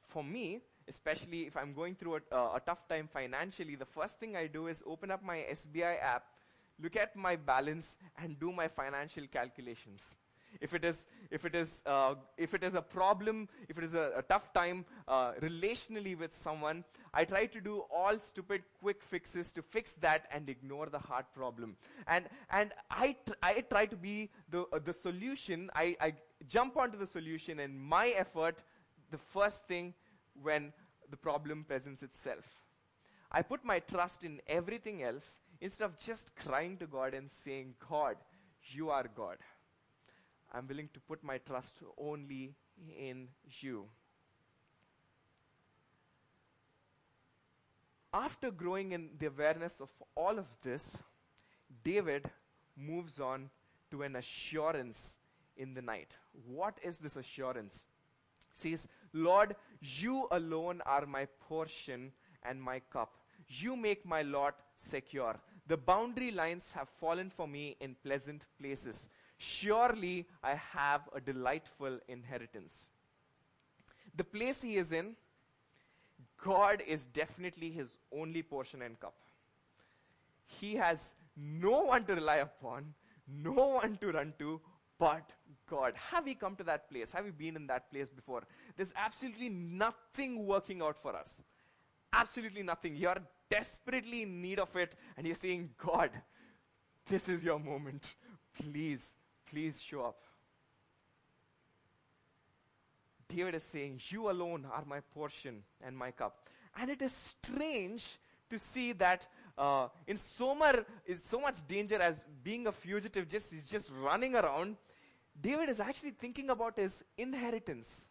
For 0.08 0.24
me, 0.24 0.60
especially 0.88 1.46
if 1.46 1.56
I'm 1.56 1.74
going 1.74 1.94
through 1.94 2.16
a, 2.16 2.34
uh, 2.34 2.56
a, 2.56 2.60
tough 2.64 2.88
time 2.88 3.08
financially, 3.12 3.74
the 3.74 3.84
first 3.84 4.20
thing 4.20 4.36
I 4.36 4.46
do 4.46 4.68
is 4.68 4.82
open 4.86 5.10
up 5.10 5.22
my 5.22 5.38
SBI 5.50 6.00
app, 6.00 6.24
look 6.80 6.96
at 6.96 7.16
my 7.16 7.36
balance, 7.36 7.96
and 8.16 8.38
do 8.38 8.52
my 8.52 8.68
financial 8.68 9.26
calculations 9.26 10.16
if 10.60 10.74
it 10.74 10.84
is, 10.84 11.08
if 11.30 11.44
it 11.44 11.54
is, 11.54 11.82
uh, 11.86 12.14
if 12.36 12.54
it 12.54 12.62
is 12.62 12.74
a 12.74 12.82
problem, 12.82 13.48
if 13.68 13.78
it 13.78 13.84
is 13.84 13.94
a, 13.94 14.12
a 14.16 14.22
tough 14.22 14.52
time 14.52 14.84
uh, 15.08 15.32
relationally 15.40 16.18
with 16.18 16.34
someone, 16.34 16.84
I 17.12 17.24
try 17.24 17.46
to 17.46 17.60
do 17.60 17.84
all 17.94 18.18
stupid 18.18 18.62
quick 18.80 19.02
fixes 19.02 19.52
to 19.52 19.62
fix 19.62 19.92
that 19.94 20.26
and 20.30 20.48
ignore 20.48 20.86
the 20.86 20.98
hard 20.98 21.24
problem. 21.34 21.76
And, 22.06 22.26
and 22.50 22.72
I, 22.90 23.16
tr- 23.26 23.34
I 23.42 23.60
try 23.60 23.86
to 23.86 23.96
be 23.96 24.30
the, 24.50 24.62
uh, 24.72 24.78
the 24.84 24.92
solution. 24.92 25.70
I, 25.74 25.96
I 26.00 26.14
jump 26.46 26.76
onto 26.76 26.98
the 26.98 27.06
solution 27.06 27.60
and 27.60 27.78
my 27.78 28.08
effort, 28.08 28.62
the 29.10 29.18
first 29.18 29.66
thing 29.66 29.94
when 30.42 30.72
the 31.10 31.16
problem 31.16 31.64
presents 31.64 32.02
itself. 32.02 32.44
I 33.30 33.42
put 33.42 33.64
my 33.64 33.80
trust 33.80 34.24
in 34.24 34.40
everything 34.46 35.02
else 35.02 35.40
instead 35.60 35.84
of 35.84 35.98
just 35.98 36.34
crying 36.36 36.76
to 36.78 36.86
God 36.86 37.14
and 37.14 37.30
saying, 37.30 37.74
God, 37.88 38.16
you 38.62 38.90
are 38.90 39.06
God. 39.14 39.38
I'm 40.52 40.66
willing 40.66 40.88
to 40.94 41.00
put 41.00 41.22
my 41.22 41.38
trust 41.38 41.76
only 41.98 42.54
in 42.98 43.28
you. 43.60 43.86
After 48.12 48.50
growing 48.50 48.92
in 48.92 49.10
the 49.18 49.26
awareness 49.26 49.80
of 49.80 49.90
all 50.14 50.38
of 50.38 50.46
this, 50.62 51.02
David 51.84 52.30
moves 52.76 53.20
on 53.20 53.50
to 53.90 54.02
an 54.02 54.16
assurance 54.16 55.18
in 55.56 55.74
the 55.74 55.82
night. 55.82 56.16
What 56.46 56.78
is 56.82 56.96
this 56.98 57.16
assurance? 57.16 57.84
He 58.62 58.70
says, 58.70 58.88
Lord, 59.12 59.54
you 59.80 60.28
alone 60.30 60.80
are 60.86 61.04
my 61.06 61.26
portion 61.48 62.12
and 62.42 62.62
my 62.62 62.80
cup. 62.90 63.12
You 63.48 63.76
make 63.76 64.06
my 64.06 64.22
lot 64.22 64.60
secure. 64.76 65.36
The 65.66 65.76
boundary 65.76 66.30
lines 66.30 66.72
have 66.72 66.88
fallen 66.88 67.30
for 67.30 67.46
me 67.46 67.76
in 67.80 67.96
pleasant 68.02 68.46
places. 68.58 69.08
Surely 69.38 70.26
I 70.42 70.54
have 70.54 71.02
a 71.14 71.20
delightful 71.20 71.98
inheritance. 72.08 72.90
The 74.16 74.24
place 74.24 74.62
he 74.62 74.76
is 74.76 74.92
in, 74.92 75.14
God 76.42 76.82
is 76.86 77.06
definitely 77.06 77.70
his 77.70 77.88
only 78.12 78.42
portion 78.42 78.82
and 78.82 78.98
cup. 78.98 79.14
He 80.46 80.74
has 80.76 81.16
no 81.36 81.82
one 81.82 82.04
to 82.04 82.14
rely 82.14 82.36
upon, 82.36 82.94
no 83.28 83.52
one 83.52 83.98
to 84.00 84.12
run 84.12 84.32
to, 84.38 84.60
but 84.98 85.30
God. 85.68 85.94
Have 86.10 86.24
we 86.24 86.34
come 86.34 86.56
to 86.56 86.64
that 86.64 86.88
place? 86.88 87.12
Have 87.12 87.24
we 87.24 87.30
been 87.30 87.56
in 87.56 87.66
that 87.66 87.90
place 87.90 88.08
before? 88.08 88.44
There's 88.76 88.94
absolutely 88.96 89.48
nothing 89.50 90.46
working 90.46 90.80
out 90.80 90.96
for 90.96 91.14
us. 91.14 91.42
Absolutely 92.12 92.62
nothing. 92.62 92.96
You're 92.96 93.18
desperately 93.50 94.22
in 94.22 94.40
need 94.40 94.58
of 94.58 94.74
it, 94.76 94.94
and 95.16 95.26
you're 95.26 95.36
saying, 95.36 95.70
God, 95.76 96.10
this 97.08 97.28
is 97.28 97.44
your 97.44 97.58
moment. 97.58 98.14
Please 98.54 99.16
Please 99.56 99.80
show 99.80 100.02
up. 100.02 100.18
David 103.26 103.54
is 103.54 103.62
saying, 103.62 104.02
You 104.10 104.30
alone 104.30 104.66
are 104.70 104.84
my 104.86 105.00
portion 105.00 105.62
and 105.82 105.96
my 105.96 106.10
cup. 106.10 106.46
And 106.78 106.90
it 106.90 107.00
is 107.00 107.10
strange 107.12 108.18
to 108.50 108.58
see 108.58 108.92
that 108.92 109.26
uh, 109.56 109.88
in 110.06 110.18
so 110.18 110.54
much, 110.54 110.80
is 111.06 111.22
so 111.22 111.40
much 111.40 111.66
danger 111.66 111.96
as 112.02 112.22
being 112.44 112.66
a 112.66 112.72
fugitive, 112.72 113.30
just 113.30 113.50
he's 113.50 113.64
just 113.64 113.90
running 113.98 114.36
around. 114.36 114.76
David 115.40 115.70
is 115.70 115.80
actually 115.80 116.10
thinking 116.10 116.50
about 116.50 116.76
his 116.76 117.02
inheritance. 117.16 118.10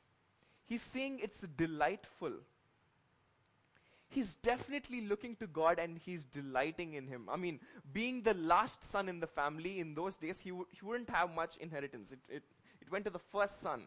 He's 0.66 0.82
saying 0.82 1.20
it's 1.22 1.42
delightful 1.42 2.32
he's 4.10 4.36
definitely 4.36 5.02
looking 5.02 5.36
to 5.38 5.48
God 5.48 5.80
and 5.80 5.98
he's 5.98 6.24
delighting 6.24 6.94
in 6.94 7.08
him. 7.08 7.28
I 7.30 7.38
mean, 7.38 7.60
being 7.94 8.22
the 8.22 8.34
last 8.34 8.84
son 8.84 9.10
in 9.10 9.20
the 9.20 9.28
family 9.28 9.80
in 9.80 9.96
those 9.96 10.16
days, 10.16 10.40
he, 10.42 10.50
w- 10.50 10.68
he 10.72 10.86
wouldn't 10.86 11.10
have 11.10 11.34
much 11.34 11.58
inheritance. 11.58 12.12
It, 12.12 12.20
it, 12.30 12.44
it 12.82 12.92
went 12.92 13.06
to 13.06 13.12
the 13.12 13.20
first 13.20 13.62
son. 13.62 13.84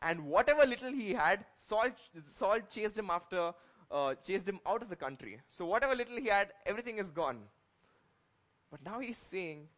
And 0.00 0.26
whatever 0.26 0.66
little 0.66 0.92
he 0.92 1.12
had, 1.12 1.44
Saul, 1.54 1.90
Saul 2.26 2.58
chased 2.68 2.98
him 2.98 3.10
after, 3.10 3.52
uh, 3.90 4.14
chased 4.26 4.48
him 4.48 4.58
out 4.66 4.82
of 4.82 4.88
the 4.88 4.96
country. 4.96 5.38
So 5.48 5.64
whatever 5.64 5.94
little 5.94 6.16
he 6.16 6.28
had, 6.28 6.52
everything 6.66 6.98
is 6.98 7.10
gone. 7.10 7.38
But 8.70 8.84
now 8.84 8.98
he's 9.00 9.18
saying, 9.18 9.68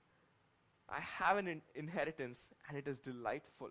I 0.89 1.01
have 1.01 1.37
an 1.37 1.49
in- 1.49 1.63
inheritance 1.75 2.51
and 2.69 2.79
it 2.79 2.89
is 2.89 2.99
delightful. 2.99 3.71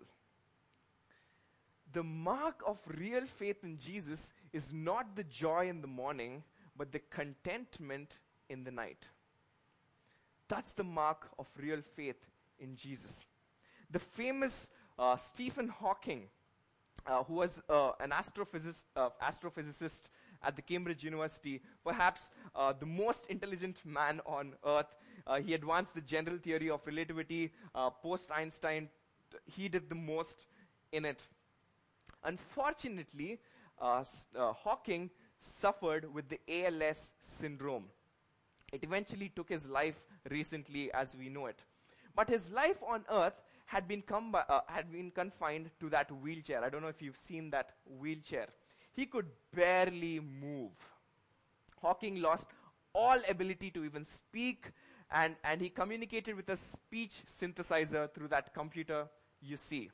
The 1.92 2.02
mark 2.02 2.60
of 2.66 2.78
real 2.86 3.24
faith 3.26 3.62
in 3.62 3.78
Jesus 3.78 4.32
is 4.54 4.72
not 4.72 5.16
the 5.16 5.24
joy 5.24 5.68
in 5.68 5.80
the 5.80 5.88
morning, 5.88 6.44
but 6.76 6.92
the 6.92 7.00
contentment 7.10 8.20
in 8.48 8.62
the 8.62 8.70
night. 8.70 9.08
That's 10.48 10.72
the 10.72 10.84
mark 10.84 11.28
of 11.38 11.48
real 11.60 11.80
faith 11.96 12.24
in 12.60 12.76
Jesus. 12.76 13.26
The 13.90 13.98
famous 13.98 14.70
uh, 14.96 15.16
Stephen 15.16 15.68
Hawking, 15.68 16.28
uh, 17.06 17.24
who 17.24 17.34
was 17.34 17.60
uh, 17.68 17.92
an 17.98 18.10
astrophysicist, 18.10 18.84
uh, 18.94 19.08
astrophysicist 19.20 20.02
at 20.42 20.54
the 20.54 20.62
Cambridge 20.62 21.02
University, 21.02 21.60
perhaps 21.84 22.30
uh, 22.54 22.72
the 22.78 22.86
most 22.86 23.26
intelligent 23.26 23.78
man 23.84 24.20
on 24.24 24.52
earth. 24.64 24.94
Uh, 25.26 25.40
he 25.40 25.54
advanced 25.54 25.94
the 25.94 26.00
general 26.00 26.38
theory 26.38 26.70
of 26.70 26.80
relativity 26.86 27.52
post 28.02 28.30
Einstein. 28.30 28.88
He 29.46 29.68
did 29.68 29.88
the 29.88 29.94
most 29.96 30.46
in 30.92 31.04
it. 31.04 31.26
Unfortunately, 32.22 33.40
Hawking 33.78 35.10
suffered 35.38 36.12
with 36.12 36.28
the 36.28 36.40
ALS 36.48 37.12
syndrome. 37.20 37.84
It 38.72 38.82
eventually 38.82 39.30
took 39.34 39.48
his 39.48 39.68
life 39.68 40.02
recently 40.30 40.92
as 40.92 41.16
we 41.16 41.28
know 41.28 41.46
it. 41.46 41.60
But 42.16 42.28
his 42.28 42.50
life 42.50 42.82
on 42.86 43.04
earth 43.10 43.34
had 43.66 43.88
been, 43.88 44.02
uh, 44.10 44.60
had 44.66 44.90
been 44.92 45.10
confined 45.10 45.70
to 45.80 45.90
that 45.90 46.10
wheelchair. 46.10 46.64
I 46.64 46.68
don't 46.68 46.82
know 46.82 46.88
if 46.88 47.02
you've 47.02 47.16
seen 47.16 47.50
that 47.50 47.70
wheelchair. 47.98 48.46
He 48.92 49.06
could 49.06 49.26
barely 49.54 50.20
move. 50.20 50.72
Hawking 51.80 52.22
lost 52.22 52.50
all 52.94 53.18
ability 53.28 53.70
to 53.72 53.84
even 53.84 54.04
speak, 54.04 54.70
and, 55.10 55.34
and 55.44 55.60
he 55.60 55.68
communicated 55.68 56.36
with 56.36 56.48
a 56.48 56.56
speech 56.56 57.22
synthesizer 57.26 58.12
through 58.12 58.28
that 58.28 58.54
computer 58.54 59.06
you 59.42 59.56
see. 59.56 59.90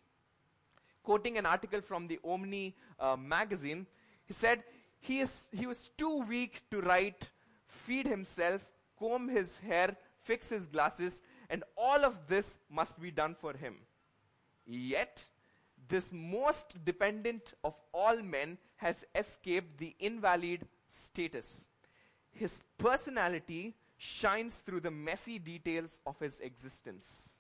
Quoting 1.03 1.39
an 1.39 1.47
article 1.47 1.81
from 1.81 2.07
the 2.07 2.21
Omni 2.23 2.77
uh, 3.01 3.17
magazine, 3.17 3.87
he 4.25 4.33
said, 4.33 4.63
he, 5.01 5.21
is, 5.21 5.49
he 5.53 5.67
was 5.67 5.91
too 5.97 6.23
weak 6.23 6.63
to 6.71 6.81
write, 6.81 7.31
feed 7.67 8.07
himself, 8.07 8.63
comb 8.99 9.29
his 9.29 9.57
hair, 9.59 9.97
fix 10.23 10.51
his 10.51 10.67
glasses, 10.69 11.23
and 11.49 11.65
all 11.77 12.05
of 12.05 12.29
this 12.29 12.59
must 12.71 13.01
be 13.01 13.11
done 13.11 13.35
for 13.35 13.55
him. 13.55 13.77
Yet, 14.67 15.25
this 15.89 16.13
most 16.13 16.85
dependent 16.85 17.55
of 17.65 17.75
all 17.93 18.23
men 18.23 18.59
has 18.77 19.05
escaped 19.15 19.79
the 19.79 19.95
invalid 19.99 20.67
status. 20.89 21.67
His 22.31 22.61
personality 22.79 23.75
shines 23.97 24.57
through 24.59 24.81
the 24.81 24.91
messy 24.91 25.39
details 25.39 26.01
of 26.07 26.19
his 26.21 26.41
existence. 26.41 27.39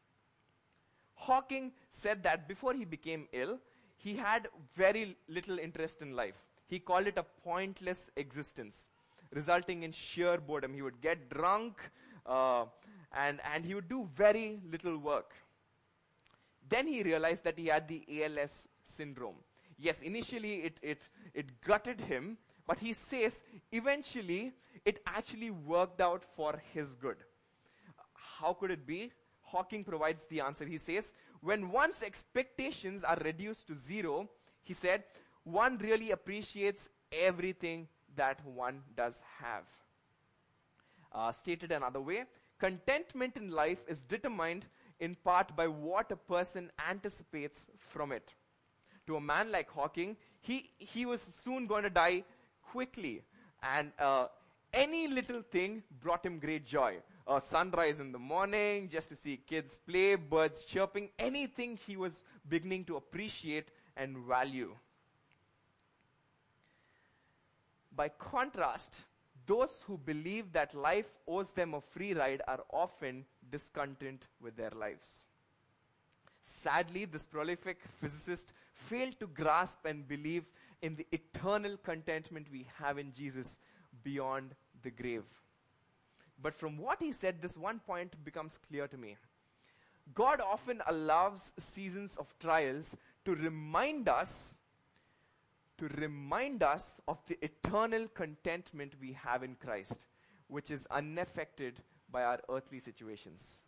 Hawking 1.14 1.72
said 1.90 2.22
that 2.24 2.48
before 2.48 2.74
he 2.74 2.84
became 2.84 3.28
ill, 3.32 3.58
he 4.02 4.14
had 4.14 4.48
very 4.74 5.16
little 5.28 5.58
interest 5.58 6.00
in 6.00 6.16
life. 6.16 6.46
He 6.66 6.78
called 6.78 7.06
it 7.06 7.18
a 7.18 7.24
pointless 7.44 8.10
existence, 8.16 8.88
resulting 9.32 9.82
in 9.82 9.92
sheer 9.92 10.38
boredom. 10.38 10.72
He 10.72 10.82
would 10.82 11.00
get 11.00 11.28
drunk 11.28 11.78
uh, 12.24 12.64
and, 13.12 13.40
and 13.52 13.64
he 13.64 13.74
would 13.74 13.88
do 13.88 14.08
very 14.16 14.60
little 14.70 14.96
work. 14.96 15.32
Then 16.68 16.86
he 16.86 17.02
realized 17.02 17.44
that 17.44 17.58
he 17.58 17.66
had 17.66 17.88
the 17.88 18.02
ALS 18.22 18.68
syndrome. 18.84 19.36
Yes, 19.78 20.02
initially 20.02 20.56
it, 20.62 20.78
it, 20.82 21.08
it 21.34 21.60
gutted 21.62 22.00
him, 22.00 22.38
but 22.66 22.78
he 22.78 22.92
says 22.92 23.42
eventually 23.72 24.52
it 24.84 25.00
actually 25.06 25.50
worked 25.50 26.00
out 26.00 26.24
for 26.36 26.62
his 26.72 26.94
good. 26.94 27.16
How 28.14 28.54
could 28.54 28.70
it 28.70 28.86
be? 28.86 29.12
Hawking 29.42 29.84
provides 29.84 30.26
the 30.26 30.40
answer. 30.40 30.64
He 30.64 30.78
says, 30.78 31.12
when 31.42 31.70
one's 31.70 32.02
expectations 32.02 33.04
are 33.04 33.18
reduced 33.24 33.66
to 33.68 33.74
zero, 33.76 34.28
he 34.62 34.74
said, 34.74 35.04
one 35.44 35.78
really 35.78 36.10
appreciates 36.10 36.88
everything 37.12 37.88
that 38.16 38.44
one 38.46 38.82
does 38.96 39.22
have. 39.38 39.64
Uh, 41.12 41.32
stated 41.32 41.72
another 41.72 42.00
way, 42.00 42.24
contentment 42.58 43.36
in 43.36 43.50
life 43.50 43.78
is 43.88 44.02
determined 44.02 44.66
in 45.00 45.16
part 45.24 45.56
by 45.56 45.66
what 45.66 46.12
a 46.12 46.16
person 46.16 46.70
anticipates 46.88 47.68
from 47.78 48.12
it. 48.12 48.34
To 49.06 49.16
a 49.16 49.20
man 49.20 49.50
like 49.50 49.70
Hawking, 49.70 50.16
he, 50.40 50.70
he 50.76 51.06
was 51.06 51.20
soon 51.20 51.66
going 51.66 51.82
to 51.82 51.90
die 51.90 52.22
quickly, 52.62 53.22
and 53.62 53.90
uh, 53.98 54.26
any 54.72 55.08
little 55.08 55.42
thing 55.42 55.82
brought 56.00 56.24
him 56.24 56.38
great 56.38 56.64
joy. 56.64 56.96
A 57.26 57.40
sunrise 57.40 58.00
in 58.00 58.12
the 58.12 58.18
morning, 58.18 58.88
just 58.88 59.08
to 59.10 59.16
see 59.16 59.36
kids 59.36 59.78
play, 59.78 60.14
birds 60.16 60.64
chirping, 60.64 61.10
anything 61.18 61.78
he 61.86 61.96
was 61.96 62.22
beginning 62.48 62.84
to 62.86 62.96
appreciate 62.96 63.70
and 63.96 64.16
value. 64.18 64.74
By 67.94 68.08
contrast, 68.08 68.94
those 69.46 69.70
who 69.86 69.98
believe 69.98 70.52
that 70.52 70.74
life 70.74 71.06
owes 71.26 71.52
them 71.52 71.74
a 71.74 71.80
free 71.80 72.14
ride 72.14 72.42
are 72.46 72.60
often 72.70 73.24
discontent 73.50 74.26
with 74.40 74.56
their 74.56 74.70
lives. 74.70 75.26
Sadly, 76.44 77.04
this 77.04 77.24
prolific 77.24 77.78
physicist 78.00 78.52
failed 78.72 79.18
to 79.20 79.26
grasp 79.26 79.84
and 79.84 80.06
believe 80.06 80.44
in 80.82 80.96
the 80.96 81.06
eternal 81.12 81.76
contentment 81.76 82.46
we 82.50 82.66
have 82.78 82.98
in 82.98 83.12
Jesus 83.12 83.58
beyond 84.02 84.54
the 84.82 84.90
grave. 84.90 85.24
But 86.42 86.54
from 86.54 86.78
what 86.78 87.00
he 87.00 87.12
said, 87.12 87.42
this 87.42 87.56
one 87.56 87.80
point 87.80 88.22
becomes 88.24 88.58
clear 88.58 88.88
to 88.88 88.96
me. 88.96 89.16
God 90.14 90.40
often 90.40 90.82
allows 90.86 91.52
seasons 91.58 92.16
of 92.16 92.34
trials 92.38 92.96
to 93.24 93.34
remind 93.34 94.08
us 94.08 94.58
to 95.80 95.88
remind 95.98 96.62
us 96.62 97.00
of 97.08 97.18
the 97.26 97.38
eternal 97.42 98.06
contentment 98.08 98.92
we 99.00 99.14
have 99.14 99.42
in 99.42 99.54
Christ, 99.54 100.04
which 100.46 100.70
is 100.70 100.86
unaffected 100.90 101.80
by 102.12 102.22
our 102.22 102.38
earthly 102.50 102.78
situations. 102.78 103.64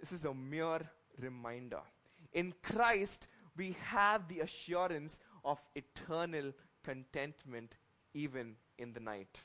This 0.00 0.12
is 0.12 0.24
a 0.24 0.32
mere 0.32 0.80
reminder. 1.20 1.80
In 2.32 2.54
Christ, 2.62 3.26
we 3.54 3.76
have 3.84 4.26
the 4.28 4.40
assurance 4.40 5.20
of 5.44 5.58
eternal 5.74 6.54
contentment 6.82 7.74
even 8.14 8.54
in 8.78 8.94
the 8.94 9.00
night. 9.00 9.40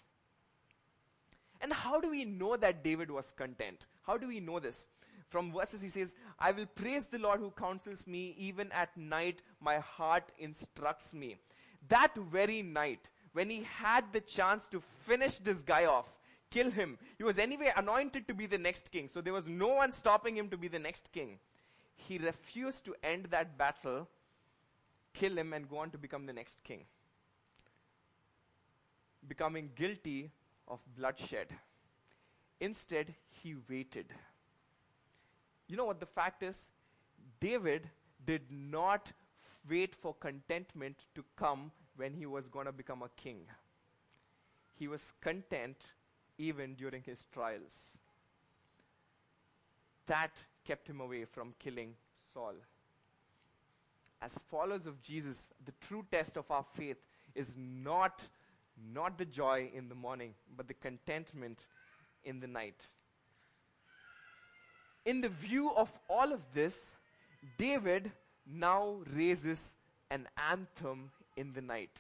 And 1.62 1.74
how 1.74 2.00
do 2.00 2.10
we 2.10 2.26
know 2.26 2.56
that 2.58 2.84
David 2.84 3.10
was 3.10 3.32
content? 3.32 3.86
How 4.06 4.18
do 4.18 4.28
we 4.28 4.40
know 4.40 4.60
this? 4.60 4.88
From 5.30 5.52
verses 5.52 5.82
he 5.82 5.90
says, 5.90 6.16
I 6.40 6.52
will 6.52 6.66
praise 6.66 7.08
the 7.08 7.20
Lord 7.20 7.40
who 7.40 7.52
counsels 7.52 8.08
me, 8.08 8.36
even 8.38 8.72
at 8.72 8.96
night 8.96 9.42
my 9.60 9.80
heart 9.80 10.32
instructs 10.40 11.14
me. 11.14 11.36
That 11.90 12.16
very 12.16 12.62
night, 12.62 13.10
when 13.34 13.50
he 13.50 13.64
had 13.64 14.06
the 14.14 14.22
chance 14.22 14.68
to 14.68 14.82
finish 15.06 15.40
this 15.40 15.62
guy 15.62 15.86
off, 15.86 16.06
kill 16.50 16.72
him, 16.72 16.98
he 17.18 17.24
was 17.24 17.40
anyway 17.40 17.74
anointed 17.76 18.28
to 18.28 18.34
be 18.34 18.46
the 18.46 18.58
next 18.58 18.90
king, 18.90 19.10
so 19.10 19.20
there 19.20 19.34
was 19.34 19.48
no 19.48 19.68
one 19.68 19.92
stopping 19.92 20.38
him 20.38 20.50
to 20.50 20.58
be 20.58 20.70
the 20.70 20.80
next 20.80 21.12
king. 21.12 21.40
He 21.96 22.18
refused 22.18 22.86
to 22.86 22.96
end 23.04 23.28
that 23.32 23.58
battle, 23.58 24.08
kill 25.14 25.38
him, 25.38 25.52
and 25.52 25.70
go 25.70 25.80
on 25.80 25.90
to 25.92 25.98
become 25.98 26.26
the 26.26 26.34
next 26.34 26.64
king, 26.64 26.86
becoming 29.28 29.72
guilty 29.76 30.32
of 30.68 30.80
bloodshed. 30.98 31.48
Instead, 32.60 33.14
he 33.30 33.56
waited. 33.70 34.08
You 35.68 35.78
know 35.78 35.86
what 35.86 36.00
the 36.00 36.06
fact 36.06 36.44
is? 36.44 36.70
David 37.40 37.90
did 38.26 38.44
not 38.50 39.12
wait 39.70 39.96
for 39.96 40.14
contentment 40.14 40.98
to 41.16 41.24
come 41.36 41.72
when 41.96 42.14
he 42.14 42.26
was 42.26 42.48
going 42.48 42.66
to 42.66 42.72
become 42.72 43.04
a 43.04 43.10
king. 43.22 43.42
He 44.76 44.88
was 44.88 45.14
content 45.22 45.94
even 46.38 46.76
during 46.76 47.02
his 47.04 47.26
trials. 47.34 47.98
That 50.06 50.32
kept 50.66 50.88
him 50.88 51.02
away 51.02 51.26
from 51.26 51.54
killing 51.60 51.96
Saul. 52.34 52.54
As 54.22 54.40
followers 54.50 54.88
of 54.88 55.02
Jesus, 55.02 55.52
the 55.66 55.74
true 55.88 56.06
test 56.12 56.38
of 56.38 56.50
our 56.50 56.66
faith 56.76 56.98
is 57.36 57.56
not, 57.58 58.28
not 58.94 59.18
the 59.18 59.26
joy 59.26 59.70
in 59.74 59.90
the 59.90 59.96
morning, 59.96 60.34
but 60.56 60.68
the 60.68 60.74
contentment 60.74 61.68
in 62.24 62.40
the 62.40 62.48
night 62.48 62.88
in 65.08 65.22
the 65.22 65.30
view 65.30 65.72
of 65.72 65.90
all 66.10 66.34
of 66.34 66.42
this, 66.54 66.96
David 67.58 68.12
now 68.46 68.98
raises 69.16 69.78
an 70.12 70.28
anthem 70.52 71.12
in 71.38 71.54
the 71.54 71.62
night. 71.62 71.98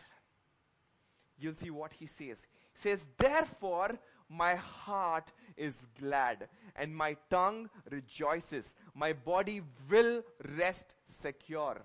You'll 1.39 1.55
see 1.55 1.69
what 1.69 1.93
he 1.93 2.05
says. 2.05 2.47
He 2.73 2.79
says, 2.79 3.07
Therefore, 3.17 3.97
my 4.29 4.55
heart 4.55 5.31
is 5.55 5.87
glad, 5.97 6.49
and 6.75 6.93
my 6.93 7.15
tongue 7.29 7.69
rejoices. 7.89 8.75
My 8.93 9.13
body 9.13 9.61
will 9.89 10.21
rest 10.57 10.95
secure. 11.05 11.81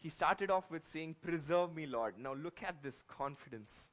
He 0.00 0.08
started 0.08 0.50
off 0.50 0.72
with 0.72 0.84
saying, 0.84 1.14
Preserve 1.22 1.72
me, 1.72 1.86
Lord. 1.86 2.14
Now 2.18 2.34
look 2.34 2.64
at 2.66 2.82
this 2.82 3.04
confidence. 3.06 3.92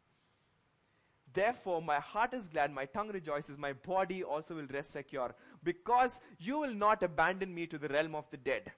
Therefore, 1.34 1.82
my 1.82 2.00
heart 2.00 2.34
is 2.34 2.48
glad, 2.48 2.74
my 2.74 2.86
tongue 2.86 3.10
rejoices, 3.10 3.58
my 3.58 3.74
body 3.74 4.24
also 4.24 4.56
will 4.56 4.68
rest 4.68 4.92
secure, 4.92 5.34
because 5.64 6.20
you 6.40 6.60
will 6.60 6.74
not 6.74 7.04
abandon 7.04 7.54
me 7.54 7.68
to 7.68 7.78
the 7.78 7.88
realm 7.88 8.16
of 8.16 8.30
the 8.32 8.38
dead, 8.38 8.72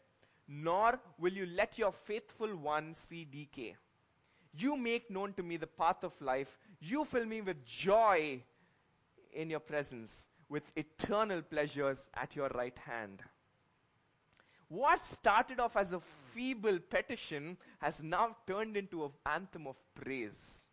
nor 0.48 1.00
will 1.18 1.34
you 1.34 1.48
let 1.48 1.78
your 1.78 1.92
faithful 1.92 2.56
one 2.56 2.94
see 2.94 3.26
decay. 3.26 3.76
You 4.56 4.78
make 4.78 5.10
known 5.10 5.34
to 5.34 5.44
me 5.44 5.58
the 5.58 5.66
path 5.66 6.04
of 6.04 6.14
life. 6.22 6.60
You 6.80 7.06
fill 7.06 7.26
me 7.26 7.42
with 7.42 7.66
joy 7.66 8.44
in 9.32 9.50
your 9.50 9.60
presence, 9.60 10.28
with 10.48 10.72
eternal 10.76 11.42
pleasures 11.42 12.10
at 12.14 12.36
your 12.36 12.50
right 12.50 12.78
hand. 12.78 13.24
What 14.68 15.04
started 15.04 15.60
off 15.60 15.76
as 15.76 15.94
a 15.94 16.02
feeble 16.34 16.80
petition 16.80 17.58
has 17.80 18.04
now 18.04 18.36
turned 18.46 18.78
into 18.78 19.06
an 19.06 19.12
anthem 19.26 19.66
of 19.66 19.76
praise. 19.96 20.66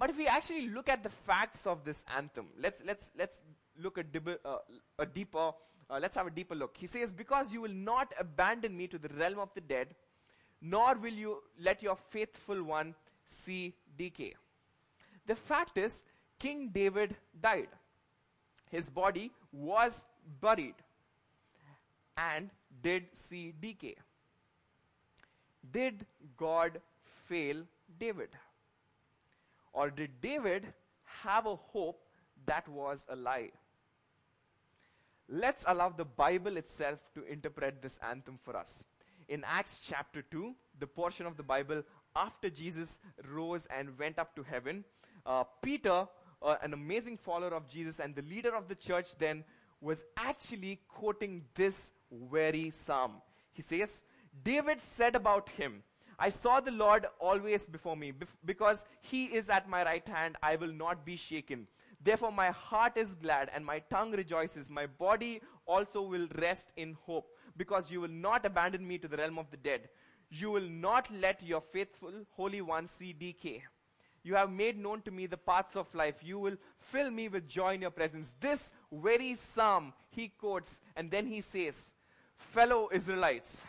But 0.00 0.08
if 0.08 0.16
we 0.16 0.26
actually 0.26 0.70
look 0.70 0.88
at 0.88 1.02
the 1.02 1.10
facts 1.10 1.66
of 1.66 1.84
this 1.84 2.06
anthem, 2.16 2.46
let's, 2.58 2.82
let's, 2.86 3.10
let's 3.18 3.42
look 3.78 3.98
a, 3.98 4.02
dib- 4.02 4.40
uh, 4.42 4.56
a 4.98 5.04
deeper, 5.04 5.52
uh, 5.90 5.98
let's 6.00 6.16
have 6.16 6.26
a 6.26 6.30
deeper 6.30 6.54
look. 6.54 6.74
He 6.78 6.86
says, 6.86 7.12
Because 7.12 7.52
you 7.52 7.60
will 7.60 7.74
not 7.74 8.14
abandon 8.18 8.74
me 8.74 8.86
to 8.86 8.96
the 8.96 9.10
realm 9.10 9.38
of 9.38 9.50
the 9.54 9.60
dead, 9.60 9.88
nor 10.62 10.94
will 10.94 11.12
you 11.12 11.42
let 11.60 11.82
your 11.82 11.96
faithful 12.08 12.62
one 12.62 12.94
see 13.26 13.74
decay. 13.98 14.34
The 15.26 15.36
fact 15.36 15.76
is, 15.76 16.04
King 16.38 16.70
David 16.72 17.14
died. 17.42 17.68
His 18.70 18.88
body 18.88 19.30
was 19.52 20.06
buried 20.40 20.76
and 22.16 22.48
did 22.82 23.04
see 23.12 23.52
decay. 23.60 23.96
Did 25.70 26.06
God 26.38 26.80
fail 27.28 27.64
David? 27.98 28.30
Or 29.72 29.90
did 29.90 30.20
David 30.20 30.72
have 31.22 31.46
a 31.46 31.56
hope 31.56 32.00
that 32.46 32.68
was 32.68 33.06
a 33.08 33.16
lie? 33.16 33.50
Let's 35.28 35.64
allow 35.68 35.90
the 35.90 36.04
Bible 36.04 36.56
itself 36.56 36.98
to 37.14 37.24
interpret 37.24 37.80
this 37.80 38.00
anthem 38.02 38.38
for 38.42 38.56
us. 38.56 38.84
In 39.28 39.44
Acts 39.46 39.80
chapter 39.80 40.22
2, 40.22 40.52
the 40.80 40.88
portion 40.88 41.24
of 41.24 41.36
the 41.36 41.42
Bible 41.44 41.84
after 42.16 42.50
Jesus 42.50 43.00
rose 43.32 43.66
and 43.66 43.96
went 43.96 44.18
up 44.18 44.34
to 44.34 44.42
heaven, 44.42 44.84
uh, 45.24 45.44
Peter, 45.62 46.08
uh, 46.42 46.56
an 46.62 46.72
amazing 46.72 47.16
follower 47.16 47.54
of 47.54 47.68
Jesus 47.68 48.00
and 48.00 48.14
the 48.14 48.22
leader 48.22 48.56
of 48.56 48.66
the 48.66 48.74
church 48.74 49.14
then, 49.18 49.44
was 49.80 50.04
actually 50.16 50.80
quoting 50.88 51.44
this 51.54 51.92
very 52.30 52.70
psalm. 52.70 53.22
He 53.52 53.62
says, 53.62 54.02
David 54.42 54.80
said 54.80 55.14
about 55.14 55.48
him, 55.50 55.82
I 56.20 56.28
saw 56.28 56.60
the 56.60 56.70
Lord 56.70 57.06
always 57.18 57.66
before 57.66 57.96
me. 57.96 58.12
Because 58.44 58.84
he 59.00 59.24
is 59.24 59.48
at 59.48 59.68
my 59.68 59.82
right 59.84 60.06
hand, 60.06 60.36
I 60.42 60.56
will 60.56 60.72
not 60.72 61.04
be 61.04 61.16
shaken. 61.16 61.66
Therefore, 62.02 62.30
my 62.30 62.50
heart 62.50 62.96
is 62.96 63.14
glad 63.14 63.50
and 63.54 63.64
my 63.64 63.78
tongue 63.90 64.12
rejoices. 64.12 64.70
My 64.70 64.86
body 64.86 65.40
also 65.66 66.02
will 66.02 66.28
rest 66.38 66.72
in 66.76 66.96
hope, 67.06 67.28
because 67.56 67.90
you 67.90 68.00
will 68.00 68.08
not 68.08 68.44
abandon 68.46 68.86
me 68.86 68.98
to 68.98 69.08
the 69.08 69.16
realm 69.16 69.38
of 69.38 69.50
the 69.50 69.56
dead. 69.56 69.88
You 70.30 70.50
will 70.50 70.68
not 70.68 71.08
let 71.20 71.42
your 71.42 71.60
faithful 71.60 72.12
Holy 72.36 72.60
One 72.60 72.86
see 72.86 73.12
decay. 73.12 73.64
You 74.22 74.34
have 74.34 74.50
made 74.50 74.78
known 74.78 75.00
to 75.02 75.10
me 75.10 75.26
the 75.26 75.36
paths 75.36 75.76
of 75.76 75.94
life. 75.94 76.16
You 76.22 76.38
will 76.38 76.56
fill 76.78 77.10
me 77.10 77.28
with 77.28 77.48
joy 77.48 77.74
in 77.74 77.80
your 77.80 77.90
presence. 77.90 78.34
This 78.38 78.72
very 78.92 79.34
psalm 79.34 79.92
he 80.10 80.28
quotes, 80.28 80.82
and 80.96 81.10
then 81.10 81.26
he 81.26 81.40
says, 81.40 81.94
Fellow 82.36 82.88
Israelites, 82.92 83.64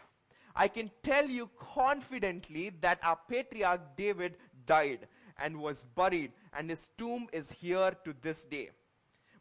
I 0.56 0.68
can 0.68 0.92
tell 1.04 1.26
you 1.26 1.50
confidently 1.74 2.72
that 2.82 3.00
our 3.04 3.18
patriarch 3.30 3.96
David 3.96 4.38
died 4.66 5.08
and 5.38 5.58
was 5.58 5.86
buried, 5.96 6.32
and 6.54 6.70
his 6.70 6.90
tomb 6.98 7.28
is 7.32 7.52
here 7.52 7.92
to 8.04 8.14
this 8.22 8.44
day. 8.44 8.70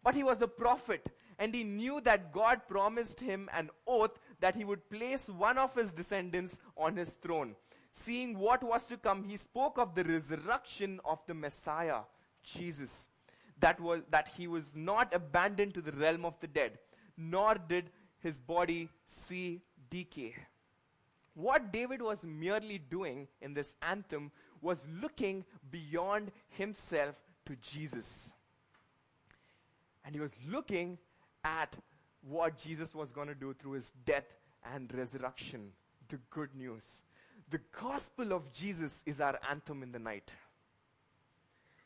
But 0.02 0.14
he 0.14 0.22
was 0.22 0.40
a 0.40 0.48
prophet, 0.48 1.06
and 1.38 1.54
he 1.54 1.64
knew 1.64 2.00
that 2.02 2.32
God 2.32 2.62
promised 2.68 3.20
him 3.20 3.48
an 3.52 3.70
oath 3.86 4.18
that 4.40 4.54
he 4.54 4.64
would 4.64 4.88
place 4.88 5.28
one 5.28 5.58
of 5.58 5.74
his 5.74 5.92
descendants 5.92 6.60
on 6.76 6.96
his 6.96 7.10
throne. 7.10 7.54
Seeing 7.92 8.38
what 8.38 8.62
was 8.62 8.86
to 8.86 8.96
come, 8.96 9.24
he 9.24 9.36
spoke 9.36 9.78
of 9.78 9.94
the 9.94 10.04
resurrection 10.04 11.00
of 11.04 11.18
the 11.26 11.34
Messiah, 11.34 12.00
Jesus, 12.42 13.08
that, 13.58 13.80
was, 13.80 14.00
that 14.10 14.28
he 14.36 14.46
was 14.46 14.72
not 14.74 15.12
abandoned 15.14 15.74
to 15.74 15.82
the 15.82 15.92
realm 15.92 16.24
of 16.24 16.38
the 16.40 16.46
dead, 16.46 16.78
nor 17.16 17.56
did 17.56 17.90
his 18.20 18.38
body 18.38 18.88
see 19.06 19.60
decay. 19.90 20.34
What 21.34 21.72
David 21.72 22.02
was 22.02 22.24
merely 22.24 22.78
doing 22.78 23.28
in 23.40 23.54
this 23.54 23.74
anthem 23.82 24.30
was 24.60 24.86
looking 25.00 25.44
beyond 25.70 26.32
himself 26.48 27.14
to 27.46 27.56
Jesus. 27.56 28.32
And 30.04 30.14
he 30.14 30.20
was 30.20 30.32
looking 30.48 30.98
at 31.44 31.76
what 32.28 32.56
Jesus 32.56 32.94
was 32.94 33.12
going 33.12 33.28
to 33.28 33.34
do 33.34 33.54
through 33.54 33.72
his 33.72 33.92
death 34.04 34.26
and 34.74 34.92
resurrection. 34.94 35.72
The 36.08 36.18
good 36.30 36.54
news. 36.54 37.02
The 37.50 37.60
gospel 37.80 38.32
of 38.32 38.52
Jesus 38.52 39.02
is 39.06 39.20
our 39.20 39.38
anthem 39.48 39.82
in 39.82 39.92
the 39.92 39.98
night. 39.98 40.30